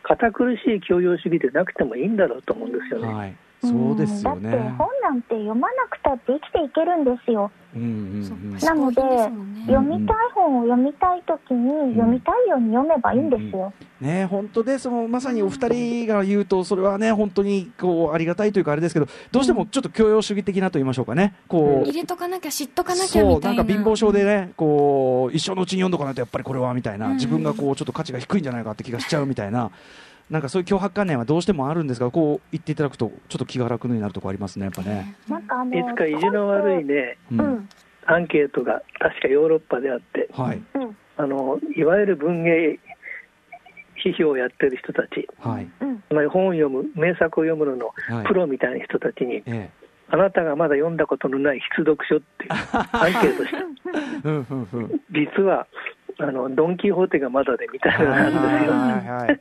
[0.03, 3.13] 堅苦しい教養主義でなくてもいいんだろうと思うんですよね。
[3.13, 4.49] はいそうですよね。
[4.49, 7.51] んだって本なんて読まなくたって生きていけるんですよ。
[7.75, 7.85] うんう
[8.19, 8.57] んそううん。
[8.57, 9.49] なのでね。
[9.67, 13.73] 読みたい本を読みたいときに読みたいように読めばいいんですよ。
[13.99, 23.63] ね本当でそのまさにお二人が言うとそれはね本当にこうありがたいというかあれですけどどうしてもちょっと教養主義的なと言いましょうかねこう入れとかなきゃ知っとかなきゃそうなみたいな。
[23.63, 27.07] んか貧乏症でねこう一生のうちに読んどかないとやっぱりこれはみたいな。
[27.07, 27.13] うん。
[27.15, 29.71] 自分がこうちょっと価値が低いんじゃないかって気がしちゃうみたいな
[30.29, 35.15] なんかそういう脅迫観念はどうしてもあるんですがこう言っていただくとちょっと気が楽になるところありますねやっぱね。
[35.27, 37.69] なんかあのいつか意地の悪いね、うんうん。
[38.05, 40.97] アンケートが確かヨーロッパであって、はいうん。
[41.17, 42.79] あのいわゆる文芸
[44.05, 46.03] 批評をやってる人たち、はいうん。
[46.07, 49.69] つまり本を読む、名作を読むののはいプロみたいな人たちに、え
[50.11, 53.57] あなたがまだ読んだことのない必読書っていう アンケートした。
[53.57, 53.61] え
[54.23, 55.67] うんうんうん実は
[56.19, 58.71] あのドン・キホーテがまだでみたいなのがあるんですよ。
[58.71, 59.39] はいはい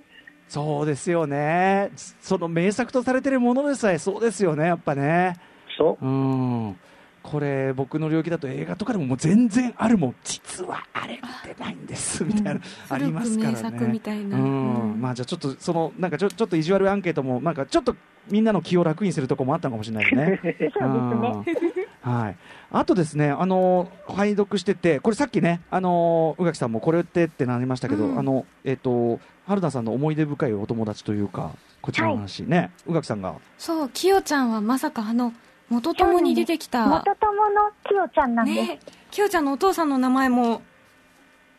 [0.48, 1.90] そうですよね。
[2.20, 5.36] その名作とされてるものでさえそうですよねやっぱね。
[5.76, 6.04] そう。
[6.04, 6.76] うん。
[7.22, 10.14] これ僕の領域だと映画とかでももう全然あるもん。
[10.24, 12.24] 実はあれ見てないんです。
[12.24, 12.60] みたいな、うん。
[12.88, 13.56] ありますからね。
[13.56, 14.36] 古く名作みたいな。
[14.38, 14.92] うん。
[14.92, 15.00] うん。
[15.00, 17.94] まあじゃあちょっとそのなんかちょちょっと意地悪アンケートもなんかちょっと
[18.30, 20.70] みんなの気を楽にするところもあったのかもしれないですね。
[20.78, 21.86] そうですね。
[22.06, 22.12] うん。
[22.12, 22.36] はい、
[22.70, 28.18] あとですね、あの拝読してて、これさっきね、あの宇垣さんもこれってってなりましたけど、うん。
[28.18, 35.32] あのえっ、と春菜さんの思い出深いお友達というか、こちらの話ね、宇垣さんが、そうきよちゃんはまさかあの
[35.70, 36.86] 元友に出てきた。
[36.86, 38.60] 元友のきよちゃんなんです。
[38.60, 40.60] ねきよちゃんのお父さんの名前も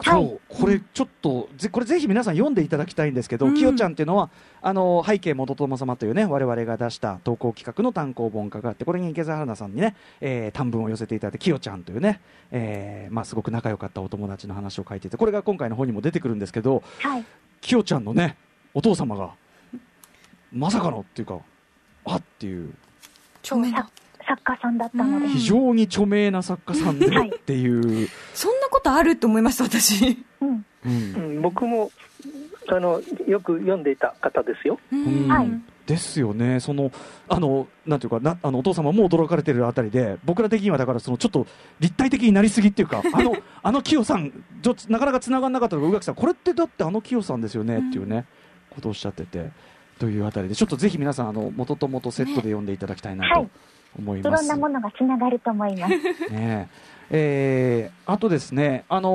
[0.01, 0.39] はい。
[0.47, 3.53] これちょっとぜこれぜひ皆さん読んでいただきたいんですけど、うん。
[3.53, 4.29] きよちゃんっていうのは
[4.62, 17.25] あの背景元友様というね我々が出した投稿企画の単行本化があってこれに池澤春菜さんにね、えー短文を寄せていただいてきよちゃんというね、えーまあすごく仲良かったお友達の話を書いていてこれが今回の本にも出てくるんですけどはい。
[17.59, 18.38] きよちゃんのね
[18.73, 19.31] お父様が
[20.53, 21.39] まさかのっていうか
[22.05, 22.73] あっていう。
[23.43, 23.89] 著名な
[24.30, 25.26] 作家さんだったので。
[25.26, 25.32] うん。
[25.32, 27.30] 非常に著名な作家さんではい。
[27.30, 27.68] ってい
[28.04, 30.24] う、そんなことあるって思いました私。
[30.86, 31.42] うん。
[31.42, 31.92] 僕も
[32.68, 34.80] あのよく読んでいた方ですよ。
[34.92, 35.28] うん。
[35.28, 35.50] はい。
[35.88, 36.92] ですよね、その
[37.28, 41.48] あのなんていうかなあのお父様も驚かれてるあたりで、僕ら的にはだからそのちょっと
[41.80, 48.26] 立体的になりすぎっていうか、 あのあの清さん、ちょなかなか繋がんなかったのが、宇垣さん、これってだってあの清さんですよね、っていうね、
[48.70, 49.50] ことをおっしゃってて、
[49.98, 53.50] というあたりで、ちょっとぜひ皆さん、あの元と元セットで読んでいただきたいなとはい
[53.97, 54.45] 思います。
[54.45, 55.93] いろんなものがつながると思います？
[56.32, 56.69] ね
[57.12, 57.91] え。
[58.06, 59.10] ーあとですね、あの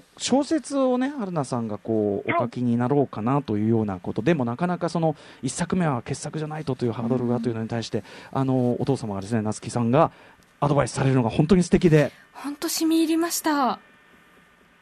[0.00, 10.12] ー小説をね、春菜さんがこうお書きになろうかなというようなこと、でもなかなかその一作目は傑作じゃないとというハードルがというのに対して、あのーお父様がですね、夏木さんが
[10.60, 13.78] アドバイスされるのが本当に素敵で、本当染み入りました。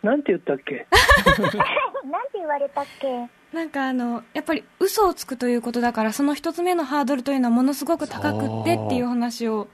[0.02, 0.87] なんて言ったっけ？
[2.08, 3.28] なんて言われたっけ？
[3.52, 9.68] なんかあのやっぱり嘘をつくということだからその一つ目のハードルというのはものすごく高くってっていう話を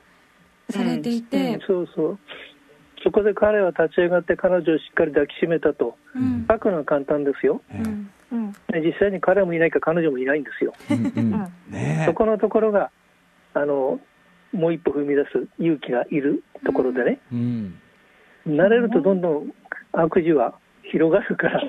[0.70, 2.18] されていて、うんそうそう。
[3.02, 5.96] そこで彼は立ち上がって彼女をしっかり抱きしめたと。
[6.14, 6.46] うん。
[6.48, 7.60] 書くのは簡単ですよ。
[7.70, 8.10] えーうん。
[8.32, 8.52] うん。
[8.52, 10.72] で実際に彼もいないか彼女もいないんですよ。
[10.90, 12.04] うんうん。
[12.06, 12.90] そこのところが
[13.52, 14.00] あの
[14.52, 17.80] もう一歩踏み出す勇気がいるところでね、えうん。
[18.46, 19.52] 慣れるとどんどん
[19.92, 20.54] 悪事は
[20.90, 21.60] 広がるから、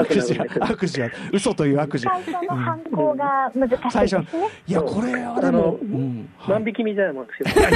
[0.00, 2.04] 悪事は悪事は嘘という悪事。
[2.04, 4.48] 最初の犯行が難しい最初ですね。
[4.66, 6.60] いやこれはであのも、うんはい。
[6.60, 7.66] 万引きみたいなもんですよ。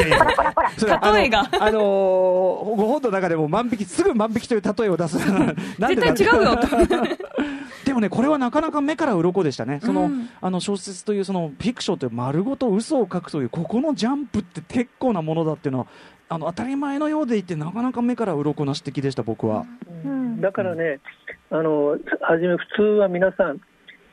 [1.15, 5.19] 例えがあのーご本の中でも万引きすぐ万引きという例えを出す。
[5.79, 6.57] なんでだ絶対違うよ。
[6.57, 6.67] と
[7.85, 9.81] でもねこれはなかなか目から鱗でしたね。
[9.83, 15.87] その、うんあの小説というそのフィクションという丸ごと嘘を書くというここのジャンプって結構なものだっていうのは
[16.29, 19.65] あの当たり前のようでいてなかなか目から鱗な指摘でした僕は、
[20.05, 20.41] うん。
[20.41, 21.01] だからね、
[21.51, 23.61] あの初め、普通は皆さん、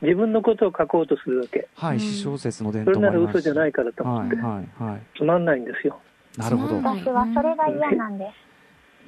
[0.02, 5.02] 自分のことを書こうとするわけ、はい、うん私小説の伝それなら統もあります嘘じゃないからと思って、はいはいはい。
[5.16, 5.98] つまんないんですよ、
[6.36, 6.76] なるほど。
[6.76, 8.46] 私はそれが嫌なんです。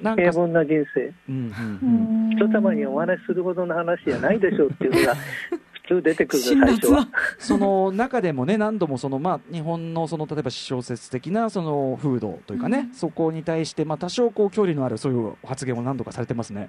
[0.02, 2.30] なんか平凡な人生、うんうんううん。
[2.30, 5.14] ん人様にお話しするほどの話じゃないでしょうっていうのが、
[5.88, 7.00] 普通出てくる辛の、最初は。
[7.00, 7.10] 辣な。
[7.38, 12.94] その中でもね何度もその、まあ、日本のその例えば小説的なその風土というかね、うん。
[12.94, 16.68] そこに対して、まあ、多少こう距離のあるそういう発言を何度かされてますね、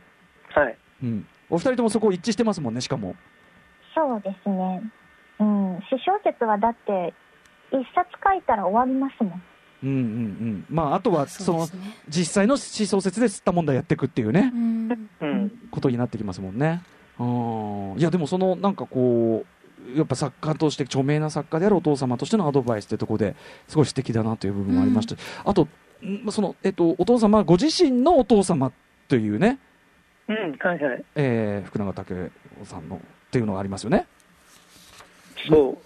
[0.54, 0.78] はい。
[1.04, 3.16] うん、お二人ともそこ一致してますもんねしかも。
[3.94, 4.82] そうですね。
[5.40, 5.80] うん。
[5.90, 7.14] 詩小説はだって、
[7.72, 9.44] 一冊書いたら終わりますもん。
[9.82, 10.66] うんうんうん。
[10.70, 11.72] まああとはそのね。
[12.08, 15.10] 実際の詩小説で吸った問題やっていくっていうね、うん。
[15.22, 15.52] うん。
[15.72, 16.82] ことになってきますもんね
[17.20, 17.24] う
[17.96, 18.00] ん。
[18.00, 19.46] いやでもそのなんかこ
[19.94, 23.36] うやっぱ作家として著名な作家であるお父様としてのアドバイスってところで
[23.68, 25.68] すごい素敵だなという部分もありました、あと
[26.06, 28.72] んその、えっと、お父様ご自身のお父様
[29.08, 29.60] というね、
[30.28, 33.00] うん、はいはい、えー福永武雄さんのっ
[33.32, 34.06] ていうのがありますよね。
[35.48, 35.78] そ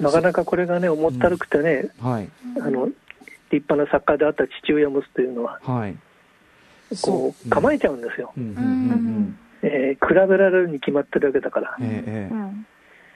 [0.00, 2.28] う、なかなかこれがね、重ったるくてね、はい。
[2.60, 2.86] あの
[3.50, 5.96] 立派な作家であった父親を持つというのは、はい。
[7.02, 8.68] こう構えちゃうんですよ、うんうんうんううん
[9.22, 9.38] ん。
[9.66, 12.66] えー比べられるに決まってるわけだから、えーえーうん。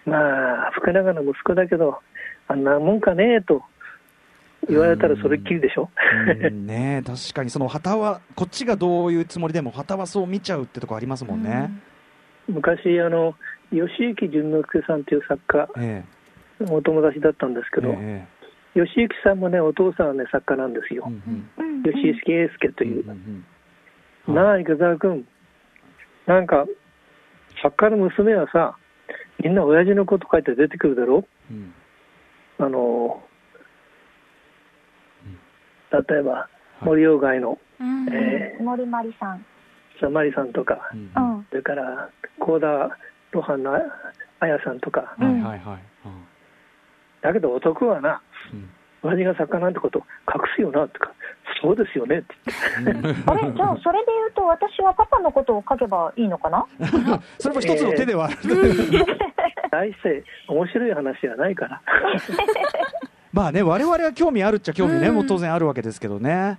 [0.07, 2.01] まあ、福永の息子だけど、
[2.49, 3.63] あんなもんかねえと
[4.69, 5.89] 言われたらそれっきりでしょ。
[6.43, 11.71] うんねえ確かにその旗はこっちがどういうつもりでも旗はそう見ちゃうってとこありますもんね。
[12.49, 13.35] 昔あの、
[13.71, 16.05] 吉行淳之介さんという作家、え
[16.69, 18.27] お友達だったんですえけど、え
[18.75, 21.13] 吉行さんもね、お父さんはね、作家なんですよえう。
[21.13, 21.83] んうん。
[21.85, 23.05] 吉行英介という。
[23.05, 23.17] うんうん
[24.29, 25.27] うんなあ、池澤君、
[26.31, 26.65] なんか、
[27.61, 28.77] 作家の娘はさ、
[29.43, 31.27] みんな親父のこと書いて出てくるだろ？
[31.51, 31.75] うん。
[32.59, 33.21] あの、
[35.91, 36.49] 例えば、
[36.83, 38.09] 森鴎外の、うん。
[38.13, 39.45] え森まりさん。
[40.01, 41.01] ー、マリさんとか、うん。
[41.01, 41.47] うん。
[41.51, 42.09] それから、
[42.39, 42.97] 幸田
[43.33, 45.81] 露伴のあやさんとか、はいはいはい。
[47.23, 48.23] だけど男はな、
[48.53, 48.71] うん。
[49.03, 51.13] 親父が作家なんてこと隠すよなとか、
[51.61, 52.23] そうですよね。
[53.27, 56.67] あれじゃあ、それで言うと、私はパパのことを書けばいいのかな？
[57.39, 58.37] それも一つの手ではある、
[59.71, 61.83] 大して面白い話じゃないから。
[63.33, 65.15] まあね我々は興味あるっちゃ興味ね、うん。
[65.15, 66.59] もう当然あるわけですけどね。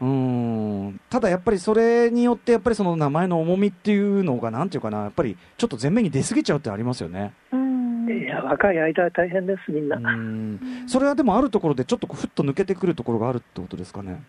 [0.00, 1.00] うん。
[1.10, 7.32] ただやっぱりそれによってやっぱりその名前の重みっていうのがなんていうかなやっぱりちょっと前面に出過ぎちゃうってありますよね。
[7.52, 7.63] うん。
[8.12, 9.96] いや、若い間は大変です、みんな。
[9.96, 10.60] うん。
[10.86, 14.22] それはでもあるところでちょっとこうふっと抜けてくるところがあるってことですかね。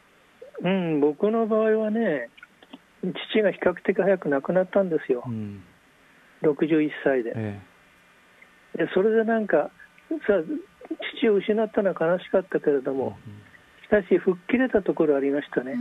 [0.61, 2.29] うん、僕の場合はね、
[3.31, 5.23] 父が比較的早く亡くなったんですよ。
[5.27, 5.63] う、ん。
[6.41, 7.33] 61歳で。
[7.35, 7.59] え
[8.77, 9.71] でそれでなんか、
[10.27, 10.43] さ
[11.19, 13.17] 父を失ったのは悲しかったけれどえも、
[13.83, 15.75] しかし、吹っ切れたところありましたね、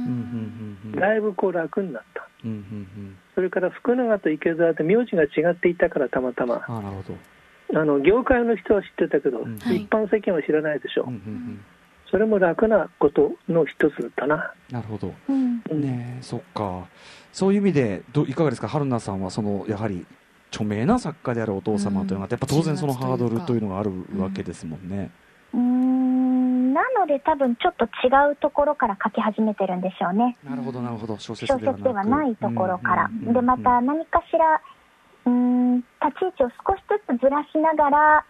[0.94, 7.18] だいぶこう楽になった、うんうんそれから福永と池澤で名字が違っていたから、たまたま、ああなるほど
[7.72, 9.58] あの業界の人は知ってたけど、うん。
[9.58, 9.76] はい。
[9.82, 11.06] 一般世間は知らないでしょ、う。
[11.06, 11.64] んうんうん。
[12.10, 14.52] それも楽なことの一つだったな。
[14.70, 15.12] なるほど。
[15.28, 15.62] うん。
[15.70, 16.86] うんねえそっか。
[17.32, 18.68] そういう意味でどいかがですか？
[18.68, 20.06] 春菜さんはそのやはり
[20.52, 25.10] 著名な作家であるお父様というのがあってやっぱ当然そのハードルというのがあるわけですもんね。
[25.52, 26.72] うーん。
[26.74, 30.36] なので多分ちょっと違うところから書き始めてるんでしょうね。
[30.44, 31.18] なるほどなるほど。
[31.18, 31.78] 小説小ではなく。
[31.78, 33.06] 説ではないところから。
[33.06, 34.60] うんうんうんで、また何かしら、
[35.26, 35.63] うーん、
[36.14, 38.24] 立ち位置を少しずつずらしながら、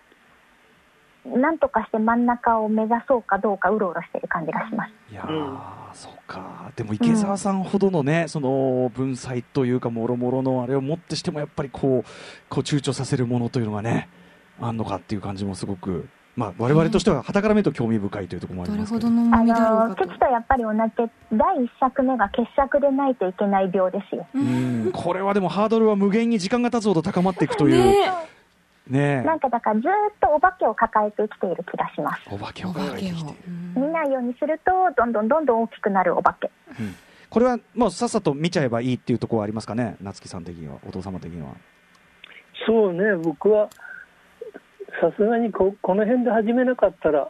[1.25, 4.93] なんとかして真ん中を目指そうかどうかうろうろしてる感じがします。
[5.11, 6.71] いやー、そうか。
[6.77, 12.09] でも池澤さんほどのね、その文才というかもろもろのあれをもってしてもやっぱりこう
[12.51, 14.09] こう躊躇させるものというのがね
[14.61, 19.09] あんのかっていう感じもすごくまあ我々としては傍から見ると興味深いというところもありますけど。
[19.09, 24.27] ほどの重あの、父とやっぱり同じで、第一作目が傑作でないといけない病ですよ。
[24.35, 24.91] うん。
[24.93, 27.85] これはでもハードルは無限に時間が経つほど高まっていくという。
[27.85, 28.13] ね。
[28.89, 32.23] ねなんかだからずーっとお化けを抱えて生きている気がします。
[32.31, 36.51] お化けをお化けを抱えてきている、うん見ないようにすると、どんどんどんどん大きくなるお化け。
[36.81, 36.95] うん。
[37.31, 39.97] これはもうさっさと見ちゃえばいいっていうところはありますかね？
[40.01, 40.77] 夏木さん的には。
[40.87, 41.49] お父様的には。
[42.67, 43.69] そうね、僕は
[45.01, 47.29] さすがにここの辺で始めなかったら、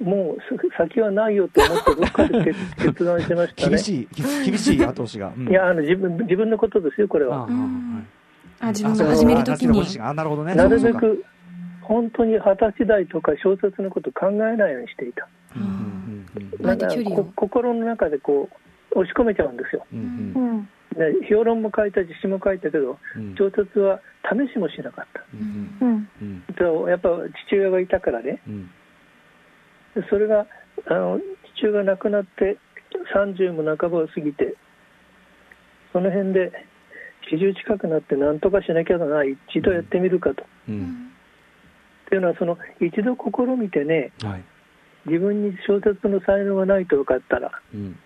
[0.00, 3.70] もうす先はないよと思って、どっかで決 決断しましたね。
[3.70, 4.08] 厳しい
[4.46, 5.48] 厳しい後押しが、うん。
[5.48, 7.46] いやあの自分自分のことですよ、これは。
[8.60, 10.00] あ自分が始めるときに。
[10.00, 10.54] あなるほどね。
[10.54, 11.24] なるべく
[11.82, 15.28] 本当に二十歳代とか小説のこと考えないようにしていた。
[15.56, 16.70] うんうんうんうん。
[16.70, 17.24] あえて距離を。
[17.24, 18.48] こ心の中でこ
[18.92, 19.84] う押し込めちゃうんですよ。
[19.92, 21.20] うんううんん。
[21.20, 25.24] で評論も書いたし詩も書いたけどうん小説は試しもしなかった。
[25.34, 26.08] うんうん。
[26.20, 27.08] うんでやっぱ
[27.48, 28.70] 父親がいたからねうん
[29.94, 30.46] でそれが
[30.86, 31.20] あの
[31.56, 32.56] 父親が亡くなって
[33.14, 34.54] 30も半ばを過ぎて
[35.92, 36.52] その辺で
[37.32, 40.44] 40近くなって何とかしなきゃならない一度やってみるかと。
[40.68, 41.06] うん
[42.06, 44.42] っていうのはその一度試みてねはい
[45.06, 47.96] 自分に小説の才能がないと分かったらうん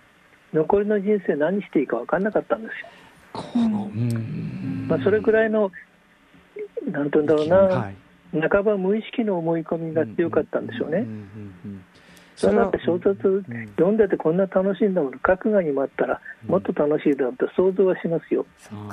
[0.55, 2.89] 残りの人生何していいか分かんなかったんですよ。
[3.33, 5.73] このうんまあ、それくらいの、
[6.91, 7.97] なんて言うんだろうな、はい
[8.51, 11.07] 半ば無意識の思い込みが強かったんでしょうね。
[12.35, 18.45] それだって小説うん読んでてこんな楽しいんだもの、覚悟にもあったら、もっと楽しいだろうって想像はしますよ。
[18.73, 18.93] あ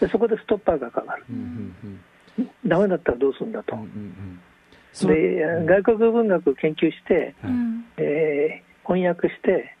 [0.00, 1.24] でそこでストッパーがかかる。
[1.30, 1.74] ーうん
[2.38, 3.90] うんダメだったらどうするんだとうんうんう。
[3.90, 4.40] ん
[4.92, 9.76] それで、外国文学を研究して、はいうんえー翻訳して、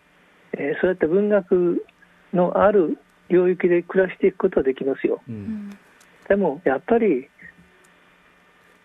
[0.58, 1.84] えーそうやって文学
[2.32, 2.98] のある
[3.28, 5.20] 領域で暮らしていくことはできますよ。
[5.28, 5.38] ううん。
[5.38, 5.78] ん
[6.28, 7.28] でも、やっぱり、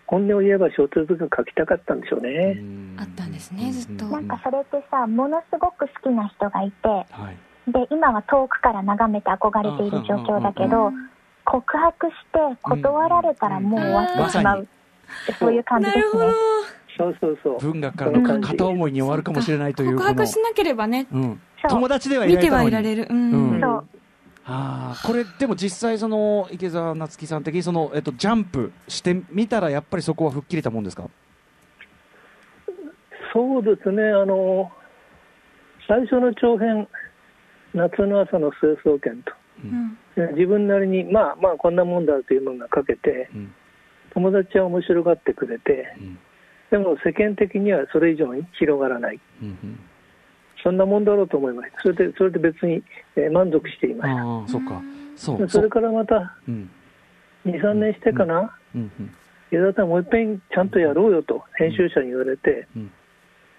[0.07, 2.57] 本音を言えば小説が書きたかったんでしょうね。
[2.97, 4.05] あったんですねずっと。
[4.05, 7.71] なんかそれってさ、ものすごく好きな人がいて、はい。
[7.71, 10.91] で、今は遠くから眺めて憧れている状況だけど、
[11.45, 14.67] 告白して断られたらもう終わってしまう。
[15.39, 16.23] そういう感じですね。
[16.97, 17.59] そうそうそう。
[17.59, 21.07] 文学からの片思いに終わるかもしれないという告白しなければね。
[21.11, 21.21] うん。
[21.21, 22.75] そう友達ではいら見てれたのに。
[22.75, 23.07] はいられる。
[23.09, 23.61] うん、うん。
[23.61, 23.85] そう。
[24.45, 31.03] あーこれでも実際その池澤夏樹さん的にその、えっと、ジャンプしてみたらやっぱりそこは吹っ切れたもんですか？
[33.31, 34.71] そうですね、あの、
[35.87, 36.87] 最初の長編、
[37.75, 39.33] 夏の朝の成層圏と。
[39.63, 39.97] うん。
[40.33, 43.53] 自分なりに、まあまあこんなもんだというものが書けて、うん。
[44.15, 46.17] 友達は面白がってくれて、うん。
[46.71, 49.19] でも世間的にはそれ以上に広がらない。
[49.43, 49.79] うん
[50.63, 51.81] そんなもんだろうと思いました。
[51.81, 52.83] それで、それで別に、
[53.15, 54.81] えー満足していましああそっか。
[55.15, 55.43] そた。
[55.45, 56.69] うそれからまた、うん。
[57.45, 59.15] 2、3年してかな、うんうん
[59.51, 62.91] 江田さんもう一遍ちゃんとやろうよと編集者に言われて、うん。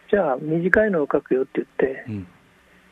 [0.08, 2.26] じゃあ短いのを書くよって言って、うん。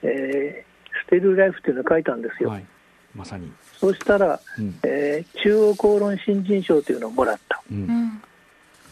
[0.02, 0.68] えー
[1.06, 2.48] ステルライフっていうのを書いたんですよ。
[2.50, 2.66] はい。
[3.14, 3.52] まさに。
[3.72, 4.74] そうしたら、うん。
[4.84, 7.62] えー中央公論新人賞というのをもらった。
[7.70, 8.22] ううんん。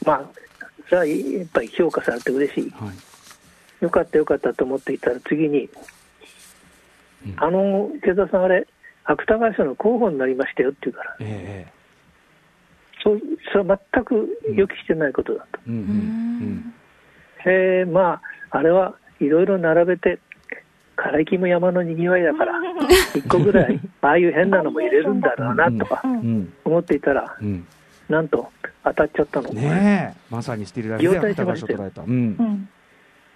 [0.04, 0.22] まあ、
[0.88, 2.70] それはやっぱり評価されて嬉しい。
[2.70, 3.15] はい
[3.81, 5.68] よかったよかったと思っていたら次に、
[7.27, 7.35] うん。
[7.37, 8.66] あの池田さんあれ
[9.05, 11.66] 芥川賞の候補になりましたよって言うからえ
[13.03, 13.20] そう
[13.53, 15.61] それは全く予期してないことだと、
[17.47, 18.20] えうえま
[18.51, 20.18] ああれはいろいろ並べて
[20.97, 22.55] 枯木も山のにぎわいだから
[23.14, 26.03] 一個ぐらいああいう変なのも入れるんだろうなとか
[26.64, 27.66] 思っていたらうん。
[28.09, 28.51] なんと
[28.85, 32.03] 当たっちゃったの、ねえまさにスティールライフで芥川賞を捉えた。
[32.03, 32.11] うん。
[32.11, 32.68] うん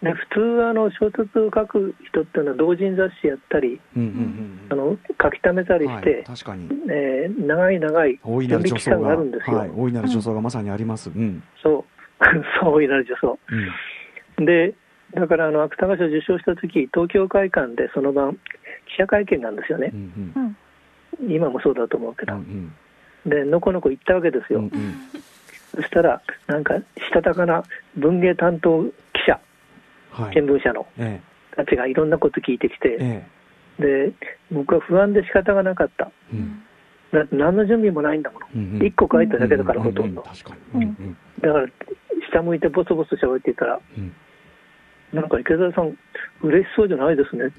[0.02, 6.68] で普通あの小説を書く人っていうのは同人雑誌やったりうんうんあの書き溜めたりうんはいして、確かに。
[6.90, 11.10] えー長い長い大いな準備期間がる助走があるんですよ、はい大いなる助走がまさにあります。
[11.10, 11.42] うん。
[11.62, 11.84] そ
[12.20, 12.24] う。
[12.62, 13.38] そう大いなる助走
[14.38, 14.46] うん。
[14.46, 14.74] で
[15.14, 19.90] だからあの芥川賞受賞した時東京会館でその晩記者会見なんですよね。
[19.92, 20.56] う、ん
[21.20, 21.30] うん。
[21.30, 22.44] 今もそうだと思うけうんう
[23.26, 23.44] ど、ん。
[23.44, 24.72] でのこのこ行ったわけですよ、うんうん。
[25.74, 26.82] そしたらなんかし
[27.12, 27.62] たたかな
[27.96, 28.84] 文芸担当
[30.10, 30.34] 記者はい。
[30.34, 31.20] 新聞社のえ
[31.56, 33.26] たちがいろんなこと聞いてきて、え
[33.80, 34.08] え。
[34.08, 34.12] で
[34.52, 36.10] 僕は不安で仕方がなかった。
[36.32, 36.62] えうん。
[37.12, 38.46] だって何の準備もないんだもの。
[38.54, 40.22] うん個書いただけだからほとんど。
[40.22, 41.66] だから
[42.30, 44.12] 下向いてボソボソ喋っていたらうん。
[45.12, 45.98] なんか池澤さん
[46.42, 47.50] 嬉しそうじゃないですね。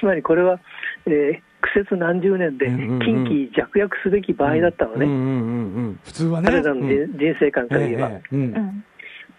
[0.00, 0.60] つまりこれは、
[1.06, 6.46] えー苦節何十年で近畿弱約すべき場合だったのね、うんうんうんうん普通はね。
[6.46, 7.08] 彼らの人,、
[7.40, 8.10] 生観から言えば、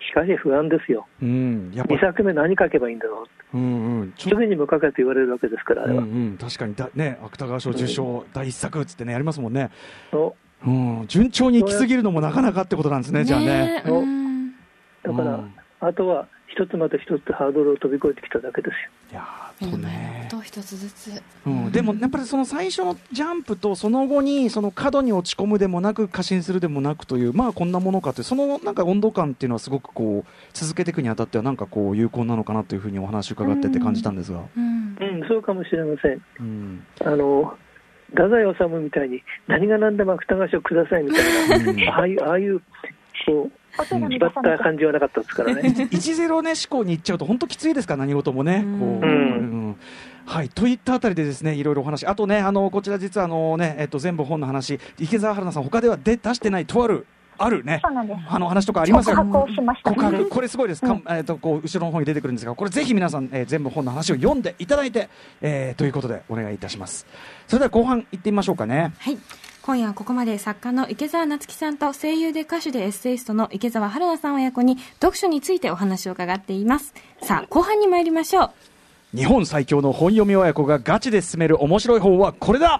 [0.07, 1.07] しかし不安ですよ。
[1.21, 1.95] うんやっぱ。
[1.95, 3.57] 2作目何書けばいいんだろう？
[3.57, 4.13] うんうん。
[4.13, 6.75] ちょすぐにも書けと言われるわけですからあれは、うんうん確かに。
[6.75, 9.71] だね芥川賞受賞第一作っつってねやりますもんね。
[10.11, 10.35] そ
[10.65, 10.69] う。
[10.69, 13.83] うん順調に行き過ぎるのもなかなかってことなんですねじゃあね。
[13.85, 14.51] えうん。
[15.03, 15.53] だから、うん。
[15.81, 18.91] あとは一つまた一つハードルを飛び越えてきただけですよ。
[19.11, 20.27] いやとね。
[20.29, 34.97] とを一つずつうん、でもやっぱりその最初のジャンプとその後にその過度に落ち込むでもなく過信するでもなくというまあこんなものかというそのなんか温度感っていうのはすごくこう続けていくにあたってはなんかこう有効なのかなというふうにお話伺ってて感じたんですが、うん。
[34.99, 35.27] うん。
[35.27, 36.21] そうかもしれません。
[36.39, 36.85] うん。
[37.01, 37.57] あの
[38.09, 42.59] 太宰治みたいに何が何でも芥川賞くださいみたいな、ああいうああいう
[43.25, 45.61] こうお手紙気張った感じはなかったですからね。
[45.91, 48.63] 10ね思考に行っちゃうと本当きついですから何事もね。
[48.65, 48.79] うん。
[48.79, 49.77] こ
[50.27, 52.05] うはい、といったあたりでですねいろいろお話。
[52.07, 54.79] あとねあのこちら実はあのねえっと全部本の話。
[54.99, 57.05] 池澤春菜さん他では出出してないとある
[57.37, 57.81] あるね。
[57.83, 59.89] あの話とかありますが告白をしました。
[59.91, 65.09] 告白これすごいです、かんえー、とこう後ろの方に出てくるんですがこれぜひ皆さん、えー全部本の話を読んでいただいて、
[65.41, 67.05] えーということでお願いいたします。
[67.47, 68.93] それでは後半行ってみましょうかね。
[68.99, 69.17] はい
[69.65, 76.93] 今夜はここまで作家の池澤夏樹さんと声優で歌手でエッセイストの池澤春菜さん親子に読書についてお話を伺っています。
[77.23, 78.51] さあ後半に参りましょ
[79.13, 79.17] う。
[79.17, 82.79] 日本最強の本読み親子がガチで進める面白い本はこれだ。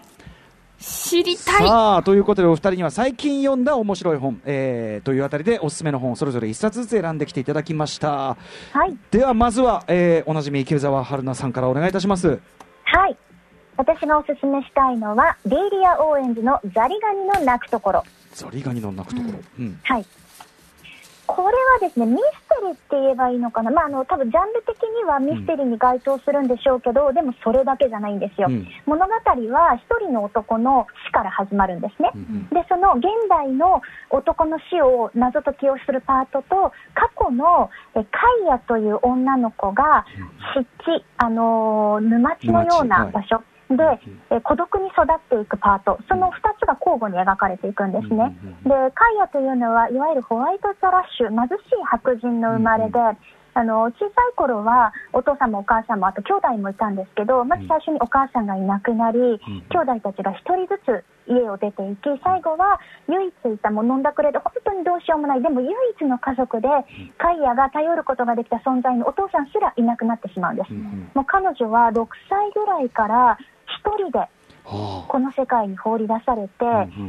[0.80, 1.68] 知りたい。
[1.68, 8.38] さあということでお二人には最近読んだ面白い本、えーというあたりでおすすめの本をそれぞれ一冊ずつ選んできていただきました。
[8.74, 8.96] はい。
[9.10, 12.40] ではまずは、えーおなじみ池澤春菜さんからお願いいたします。
[12.84, 13.18] はい
[13.78, 18.04] 私がおすすめしたいのはデイリア・オーエンズのザリガニの鳴くところ。
[18.34, 19.80] ザリガニの鳴くところ、うん。
[19.84, 20.06] はい。
[21.28, 22.22] これはですね、ミス
[22.62, 23.72] テリーって言えばいいのかな？
[23.72, 28.48] まあ、あの、多分ジャンル的にはミステリーに該当するんでしょうけど、でもそれだけじゃないんですよ。
[28.48, 28.68] うん。
[28.86, 32.12] 物語は一人の男の死から始まるんですね。
[32.14, 32.48] うん。
[32.50, 40.06] で、その現代の男の死を謎解きをするパートと、過去のえカイヤという女の子が
[40.54, 43.78] 湿地、あのー沼地のような場所で、
[44.30, 48.36] え孤独に育っていくパート、その2つが交互に描かれていくんですね。
[48.64, 53.00] で、カイヤというのは、いわゆるホワイトザラッシュ、貧しい白人の生まれで、
[53.56, 59.40] あの小さい頃はお父さんもお母さんもあと兄弟もいたんですけどまず最初にお母さんがいなくなり、
[59.72, 66.68] 兄弟たちが1人ずつ家を出ていき最後は唯一いたもう飲んだくれで本当にどうしようもないでも唯一の家族で
[67.18, 70.74] カイヤが頼ることができた存在のお父さんすらいなくなってしまうんです、
[71.16, 73.40] もう彼女は6歳ぐらいから
[73.86, 74.30] 1人では
[75.08, 76.66] この世界に放り出されて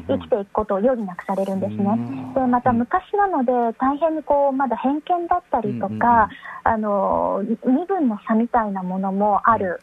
[0.09, 1.85] 生きていくことを余儀なくされるんですね。
[1.85, 2.35] うん。
[2.35, 6.29] でまた昔なので大変にこうまだ偏見だったりとか、
[6.65, 9.81] あの身分の差みたいなものもある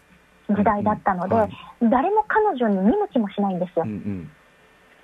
[0.49, 1.35] 時代だったので、
[1.81, 3.85] 誰も彼女に見向きもしないんですよ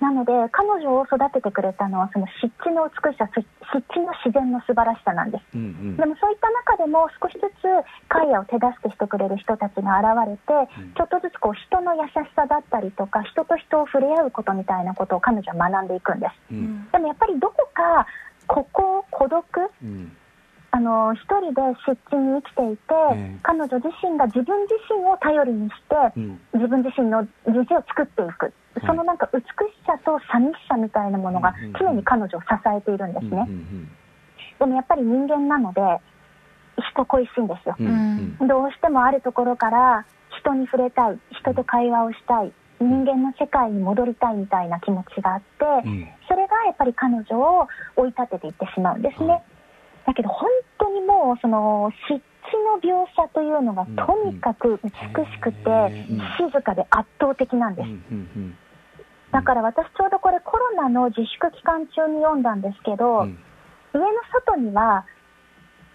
[0.00, 3.44] なので彼女を育ててくれたのはその湿地の美しさ湿
[3.92, 5.44] 地の自然の素晴らしさなんです。
[5.54, 5.96] うんうん。
[5.96, 7.68] でもそういった中でも少しずつ
[8.08, 16.32] カイヤを手助けしてくれる人たちが現れて、ちょっとずつこう人の優しさだったりとか人と人を触れ合うことみたいなことを彼女は学んでいくんです。
[16.50, 16.88] うん。
[16.90, 18.06] でもやっぱりどこか
[18.48, 19.44] ここ孤独
[19.84, 20.16] うん。
[20.72, 23.38] あの一人で湿地に生きていて、ええ。
[23.42, 26.40] 彼女自身が自分自身を頼りにして、うん。
[26.54, 28.52] 自分自身の人生を作っていく、
[28.86, 29.44] そのなんか美し
[29.86, 32.46] さと寂しさみたいなものが常に彼女を支
[32.76, 33.48] えているんですね。
[34.58, 35.80] でもやっぱり人間なので
[36.92, 37.76] 人恋しいんですよ。
[37.78, 40.04] うんどうしてもあるところから
[40.40, 46.08] 人に触れたい、人と会話をしたい、人間の世界に戻りたいみたいな気持ちがあって、うん。
[46.28, 49.42] それがやっぱり彼女を追い立てていってしまうんですね。
[50.06, 50.48] だけど本
[50.78, 52.22] 当にもうその湿地
[52.56, 56.50] の描写というのがうんとにかく美しくてうん。
[56.50, 57.86] 静かで圧倒的なんです。
[57.86, 57.94] うんう
[58.38, 58.56] ん
[59.32, 63.38] だから私ちょうどこれコロナの自粛期間中に読んだんですけど、うん。
[63.94, 65.06] 家の外には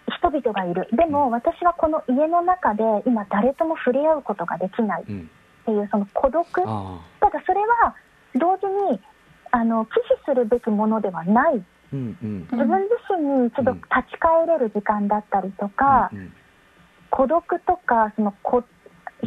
[0.07, 0.87] 人々がいる。
[0.93, 5.29] でも私はこの家の中で今誰とも触れ合うことができないっうん
[5.65, 6.45] ていうその孤独。
[6.65, 7.95] あただそれは
[8.35, 9.01] 同時に
[9.51, 9.91] あの忌
[10.25, 11.55] 避するべきものではない。
[11.55, 12.39] ーうんうん。
[12.51, 13.77] 自分自身に一度うん。
[13.81, 16.31] 立ち返れる時間だったりとか、うん
[17.09, 18.63] 孤独とかそのこ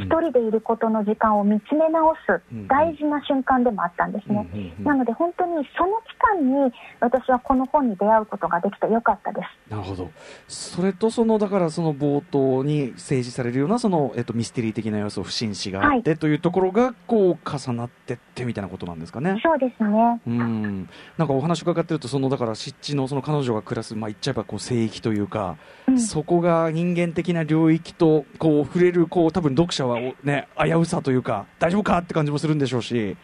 [0.05, 4.47] 一人でいることの時間を見つめ直すうん大事な瞬間でもあったんですね。
[4.83, 9.71] なので本当にその期間に私はこの本に出会うことができてよかったです。
[9.71, 10.11] なるほど
[10.49, 19.41] それとそのだからその冒頭に提示されるようなその、えっと、ミステリー的な要素不審死があって、はというところがこう重なってってみたいなことなんですかね。
[19.43, 20.21] そうですね。
[20.27, 25.57] うんなんかお話伺ってるとそのだから湿地のその彼女が暮らす、まあ、言っちゃえばこう聖域というか、
[25.89, 33.17] うんそこが人間的な領域とこう触れるこう多分読者はおね危うさというか大丈夫かって感じもするんでしょうし。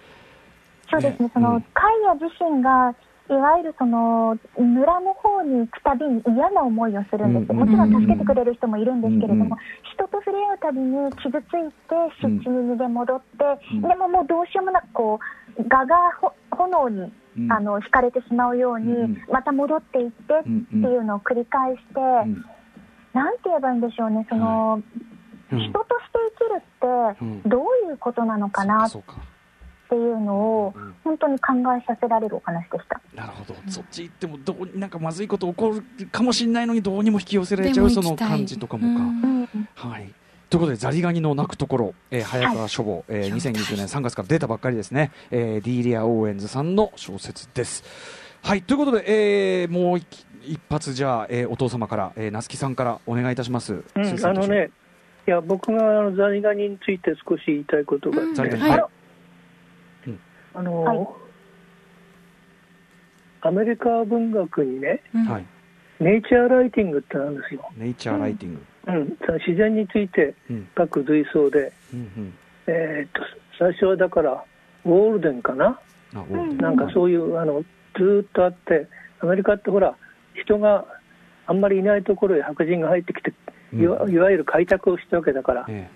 [0.91, 1.27] そうですね。
[1.27, 1.31] ね。
[1.33, 1.63] その、うん。
[1.73, 2.95] カイヤ自身が
[3.31, 9.51] いわゆるその村の方に行くたびに嫌な思いをするんです、うんもちろん助けてくれる人もいるんですけれども、うん
[9.95, 15.21] 人と触れ合うたびに傷ついて湿地に逃げ戻って、うんでももうどうしようもなくこ
[15.57, 17.53] う蛾がほ炎に、うん。
[17.53, 22.45] あの惹かれてしまうように、うんまた戻っていってっていうのを繰り返して、うん
[23.15, 24.27] なんて言えばいいんでしょうね。
[24.29, 25.14] その、うん
[25.51, 26.63] 人として生きる
[27.21, 27.39] うん。
[27.39, 29.35] ってどういうことなのかなっそうかそうか。
[29.91, 33.01] ていうのをうん本当に考えさせられるお話でした。
[33.15, 39.05] なるほど、そっち行ってもどうなんかまずいこと起こるかもしれないのにどうにも引き寄せられちゃうその感じとかもか。
[39.05, 39.41] うん。
[39.41, 40.13] うんはい。
[40.51, 47.85] ということで、ザリガニの鳴くところ、えー早川書房、えー2020年3月から出たばっかりですね、えーディーリア・オーエンズさんの小説です。
[48.43, 49.05] はい、ということで、
[49.63, 53.75] えーもう一一発、じゃあ、えーお父様から、えー、夏木さんからお願いいたします。
[53.75, 54.71] うん、あのね、
[55.27, 58.71] いや僕があのザリガニについて少し言いたいことがあって、ザリガニ、はい。
[58.71, 58.91] はい
[60.57, 61.09] あの、はい。
[63.41, 65.25] アメリカ文学にね、うん。
[65.25, 65.47] はい、
[65.99, 67.69] ネイチャーライティングってなんですよ。
[67.77, 68.63] ネイチャーライティング。
[68.87, 70.69] うん、自然についてうん。
[70.77, 72.35] 書く随想で、うんうん。
[72.67, 73.21] えーっと
[73.59, 74.45] 最初はだから
[74.85, 75.81] ウォールデンかな、
[76.13, 76.57] うん。
[76.59, 77.63] なんかそういうあの
[77.97, 78.89] ずーっとあって、
[79.21, 79.97] アメリカってほら、
[80.35, 80.85] 人が
[81.47, 83.33] あんまりいないところへ白人が入ってきて、
[83.75, 83.83] うん。
[83.83, 85.89] いわいわゆる開拓をしたわけだから、え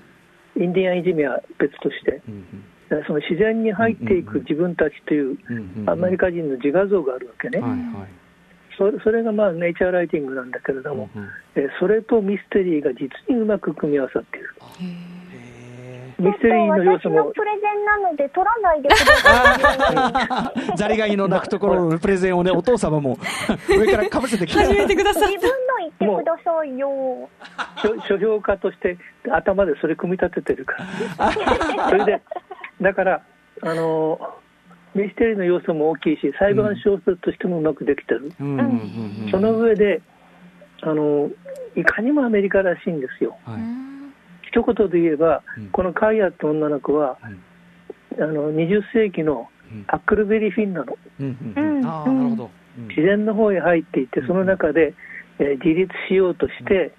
[0.57, 5.91] インディアンいじめは別として、えうんだからその自然に入っていく自分たちといううんうんうん。
[5.91, 7.81] アメリカ人の自画像があるわけね、はいはい。
[8.79, 11.29] そそれがまあネイチャーライティングなんだけれども、うんうん。
[11.57, 14.55] えーそれとミステリーが実にうまく組み合わさっている。
[16.19, 20.73] へミステリーの要素も私のプレゼンなので取らないでください。
[20.73, 23.19] ーザリガニの鳴くところの プレゼンをね、お父様も
[23.69, 24.59] 上からかぶせてきて。
[24.59, 27.29] 始めてください自分の言ってくださいよ。
[27.77, 28.99] 書書評家として
[29.31, 30.77] 頭でそれ組み立ててるか
[31.19, 31.33] ら。
[31.89, 32.21] それで、
[32.81, 33.23] だから、
[33.63, 34.19] あの、
[34.95, 38.33] ミステリーの要素も大きいし、裁判小説としてもうまくできてる。
[39.31, 40.01] その上で、
[40.83, 41.31] あの、
[41.77, 43.37] いかにもアメリカらしいんですよ。
[43.45, 43.98] はい
[44.51, 45.69] 一言で言えば、うん。
[45.69, 49.85] このカイアって女の子は、あの20世紀のうん。
[49.89, 50.97] アックルベリー・フィンなの。
[52.89, 54.95] 自然の方へ入っていって、その中で、
[55.39, 56.93] えー自立しようとして、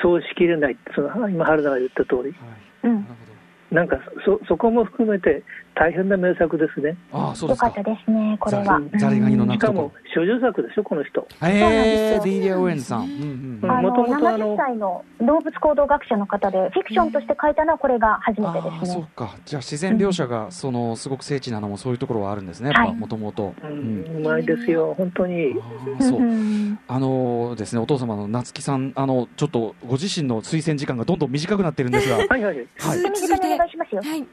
[0.00, 2.34] そうしきれない、その今、原田が言った通り、
[2.82, 3.74] はい。
[3.74, 5.42] なんかそそこも含めて
[5.74, 6.96] 大変な名作ですね。
[7.12, 7.18] ど。
[7.18, 7.90] ああ、そうですかよかった。
[7.90, 8.80] ですね、これは。
[8.98, 9.92] ザリガニの鳴しかも。
[10.14, 11.26] 処女作でしょ、この人。
[11.42, 13.04] ええーリア・オーエンズさん。
[13.04, 18.94] うんうんうんあのもともとあの70歳の動物行動学者の方で、フィクションとして書いたのはこれが初めてでああ、すね。
[18.94, 19.34] そうか。
[19.44, 22.68] じゃあ自然描写がそのすごく精緻なのもそういうところはあるんですね。
[22.68, 23.54] やっぱはいもともと。
[23.62, 25.54] ううんん、うまいですよ、本当に。
[25.58, 26.22] ああそうう。
[26.24, 32.42] んあのですね、お父様の夏木さん、あの、ちょっとご自身の推薦時間がどんどん短くなってるんですが、はいはい。
[32.42, 32.66] はい。
[32.78, 34.02] 短めにお願いしますよ。
[34.02, 34.26] は い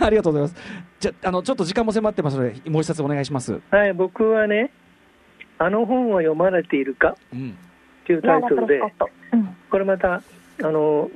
[0.00, 0.56] ありがとうございます。
[1.00, 3.60] じゃあ、あの、ちょっと時間も迫ってますので、もう一冊お願いします。
[3.70, 4.70] はい、僕はね、
[5.58, 7.16] あの本は読まれているか？
[7.32, 7.56] うん。
[8.06, 8.78] というタイトルで。
[8.78, 10.22] うんこれまた、あ
[10.62, 11.10] の、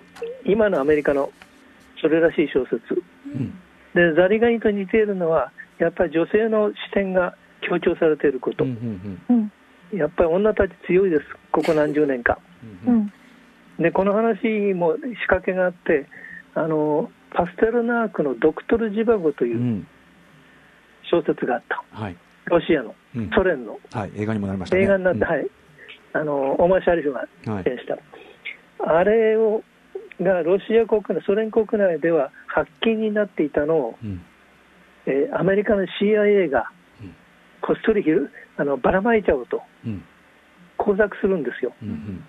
[0.44, 1.32] 今のアメリカの
[2.00, 3.02] それらしい小説。
[3.26, 3.50] うん。
[3.94, 8.64] で、ザリガニと似ているのは、やっぱり女性の視点が強調されていること。
[8.64, 9.52] うんうんうん
[9.98, 12.38] やっぱり女たち強いです、ここ何十年か。
[12.86, 13.12] うんうんうん
[13.78, 16.06] で、この話も仕掛けがあって、
[16.54, 19.48] あの、パステルナークのドクトル・ジバゴとう。
[19.48, 19.86] いうん
[21.10, 21.82] 小説があった。
[21.90, 22.16] はい。
[22.46, 24.12] ロシアの、うんソ連のはい。
[24.16, 24.82] 映画にもなりましたね。
[24.82, 25.46] 映画になって、うんはい。
[26.14, 27.98] あの、オマー・シャリフがはい出演した。
[28.84, 29.62] あれを
[30.20, 34.22] がロシア国内、ソ連国内では発禁になっていたのを、うん
[35.06, 36.70] えーアメリカの CIA が
[37.00, 37.14] うん
[37.60, 40.04] こっそりひるあのばらまいちゃおうとうん
[40.76, 41.72] 工作するんですよ。
[41.82, 42.24] うん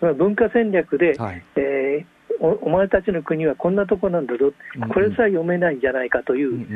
[0.00, 2.04] うん文化戦略で、はいえー
[2.42, 4.88] おお前たちの国はこんなとこなんだぞ、うん。
[4.88, 6.66] これさえ読めないんじゃないかという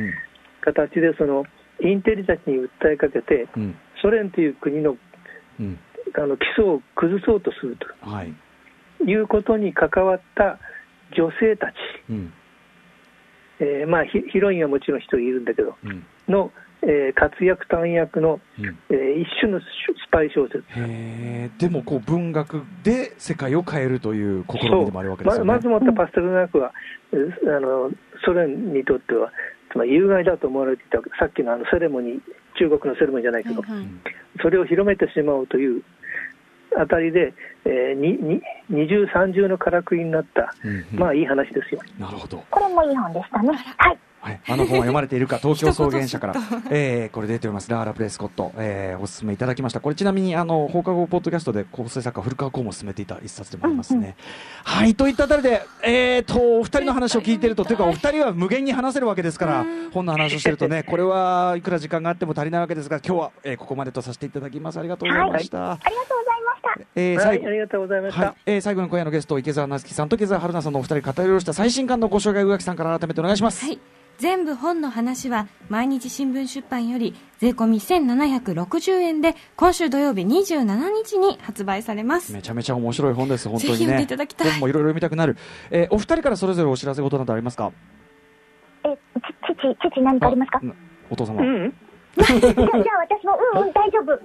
[0.61, 1.45] 形で、その
[1.83, 3.75] インテリたちに訴えかけて、うん。
[4.01, 4.97] ソ連という国の
[5.59, 5.79] うん。
[6.15, 8.33] あの基礎を崩そうとするはい。
[8.99, 10.59] ということに関わった
[11.17, 11.75] 女性たち、
[12.09, 12.33] うん。
[13.59, 16.07] えーまあ、ヒヒロインはもちろん一人いるんだけど、うん。
[16.29, 16.53] の、
[16.83, 19.65] えー活躍、短躍の、うんえー一種のス
[20.11, 20.63] パイ小説。
[21.59, 25.49] でもこう文学で世界を変えるという試みでもあるわけですよね。
[25.49, 26.73] ままずもってパステルナークは、
[27.13, 27.91] えーあの
[28.25, 29.33] ソ連にとっては、
[29.73, 32.21] つまり有害だと思われていた、さっきのあのセレモニー、
[32.59, 33.87] 中国のセレモニーじゃないけど、はいはい
[34.43, 35.83] それを広めてしまうという
[36.79, 37.33] あたりで、
[37.65, 41.81] えーにに二重、三重のからくりになった、うんうんまあいい話ですよ。
[41.99, 42.45] なるほど。
[42.51, 43.49] これもいい本でしたね。
[43.79, 43.99] はい。
[44.27, 46.35] はい、あの本は読まれているか、 東京草原社から、
[46.69, 49.79] えー、これ出ております、ラーラ・プレイスコット、えー、お勧めいただきました。
[49.79, 54.17] これちなみに、あの、放課後ポッドキャストで構成作家、古川光も進めていた一冊でもありますね。
[54.65, 64.81] はい、といったあたりで、えーと、お二人の話を聞いてると、というか、お二人は無限に話せるわけですから、本の話をしてるとね、 これはいくら時間があっても足りないわけですが、今日は、えー、ここまでとさせていただきます。
[64.81, 65.73] ありがとうございました。
[65.73, 66.87] ありがとうございました。
[66.97, 68.27] えー、はい、最後ありがとうございました。
[68.27, 73.79] はいえー、最後に今夜のゲスト池澤夏樹さんと池澤春菜さんのお二人語り下ろした最新刊のご紹介宇垣さんから改めてお願いします、はい。
[74.19, 80.65] 全部本の話は毎日新聞出版より税込み1760円で今週土曜日27
[81.05, 82.33] 日に発売されます。
[82.33, 85.37] めちゃめちゃ面白い本です本当にねぜひ読んでいただきたい本もいろいろ読みたくなる、
[85.71, 87.73] えー、お二人からそれぞれお知らせ事などありますか？
[88.85, 88.97] え、ち、
[89.61, 90.75] 父、父何かありますかうん
[91.11, 91.75] お父様、うん、
[92.17, 92.55] じゃあ、じゃあ
[93.09, 94.19] 私も、うんうん、大丈夫。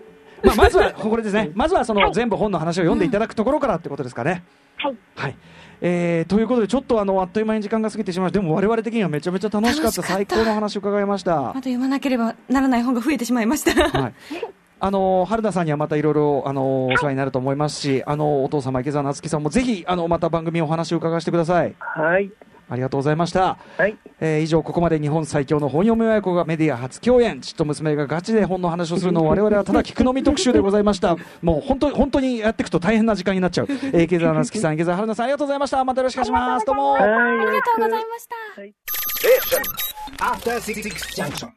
[0.43, 4.43] まあ、まずはこれですねまずはその全部本の話を読んでいただくところからってことですかね、
[4.77, 4.95] はい。
[5.15, 5.35] はい
[5.81, 13.89] えー、ということでちょっとあのあっという間に時間が過ぎてしまいましたでも我々的にはめちゃめちゃ楽しかった楽しかった最高の話を伺いましたまだ読まなければならない本が増えてしまいました。
[13.89, 14.13] はい。
[14.83, 21.75] あの春田さんにはまたいろいろあのお世話になると思いますし、あのお父様池澤夏樹さんもぜひあのまた番組お話を伺わせてください。
[21.77, 22.31] はい、
[22.71, 23.57] ありがとうございました。
[23.77, 27.41] はい、えー以上ここまで日本最強の本読み親子がメディア初共演。
[27.41, 31.17] 父と娘がガチで本の話をするのを 我々はただ聞くのみ特集でございました。
[31.41, 36.65] もう本当本当にやっていくと大変な時間になっちゃう、えー池澤夏樹さん池澤春菜さんありがとうございましたまたよろしくお願いします。
[36.65, 36.93] どうも。
[36.93, 38.35] はい、ありがとうございました。
[40.61, 41.51] Six Junction.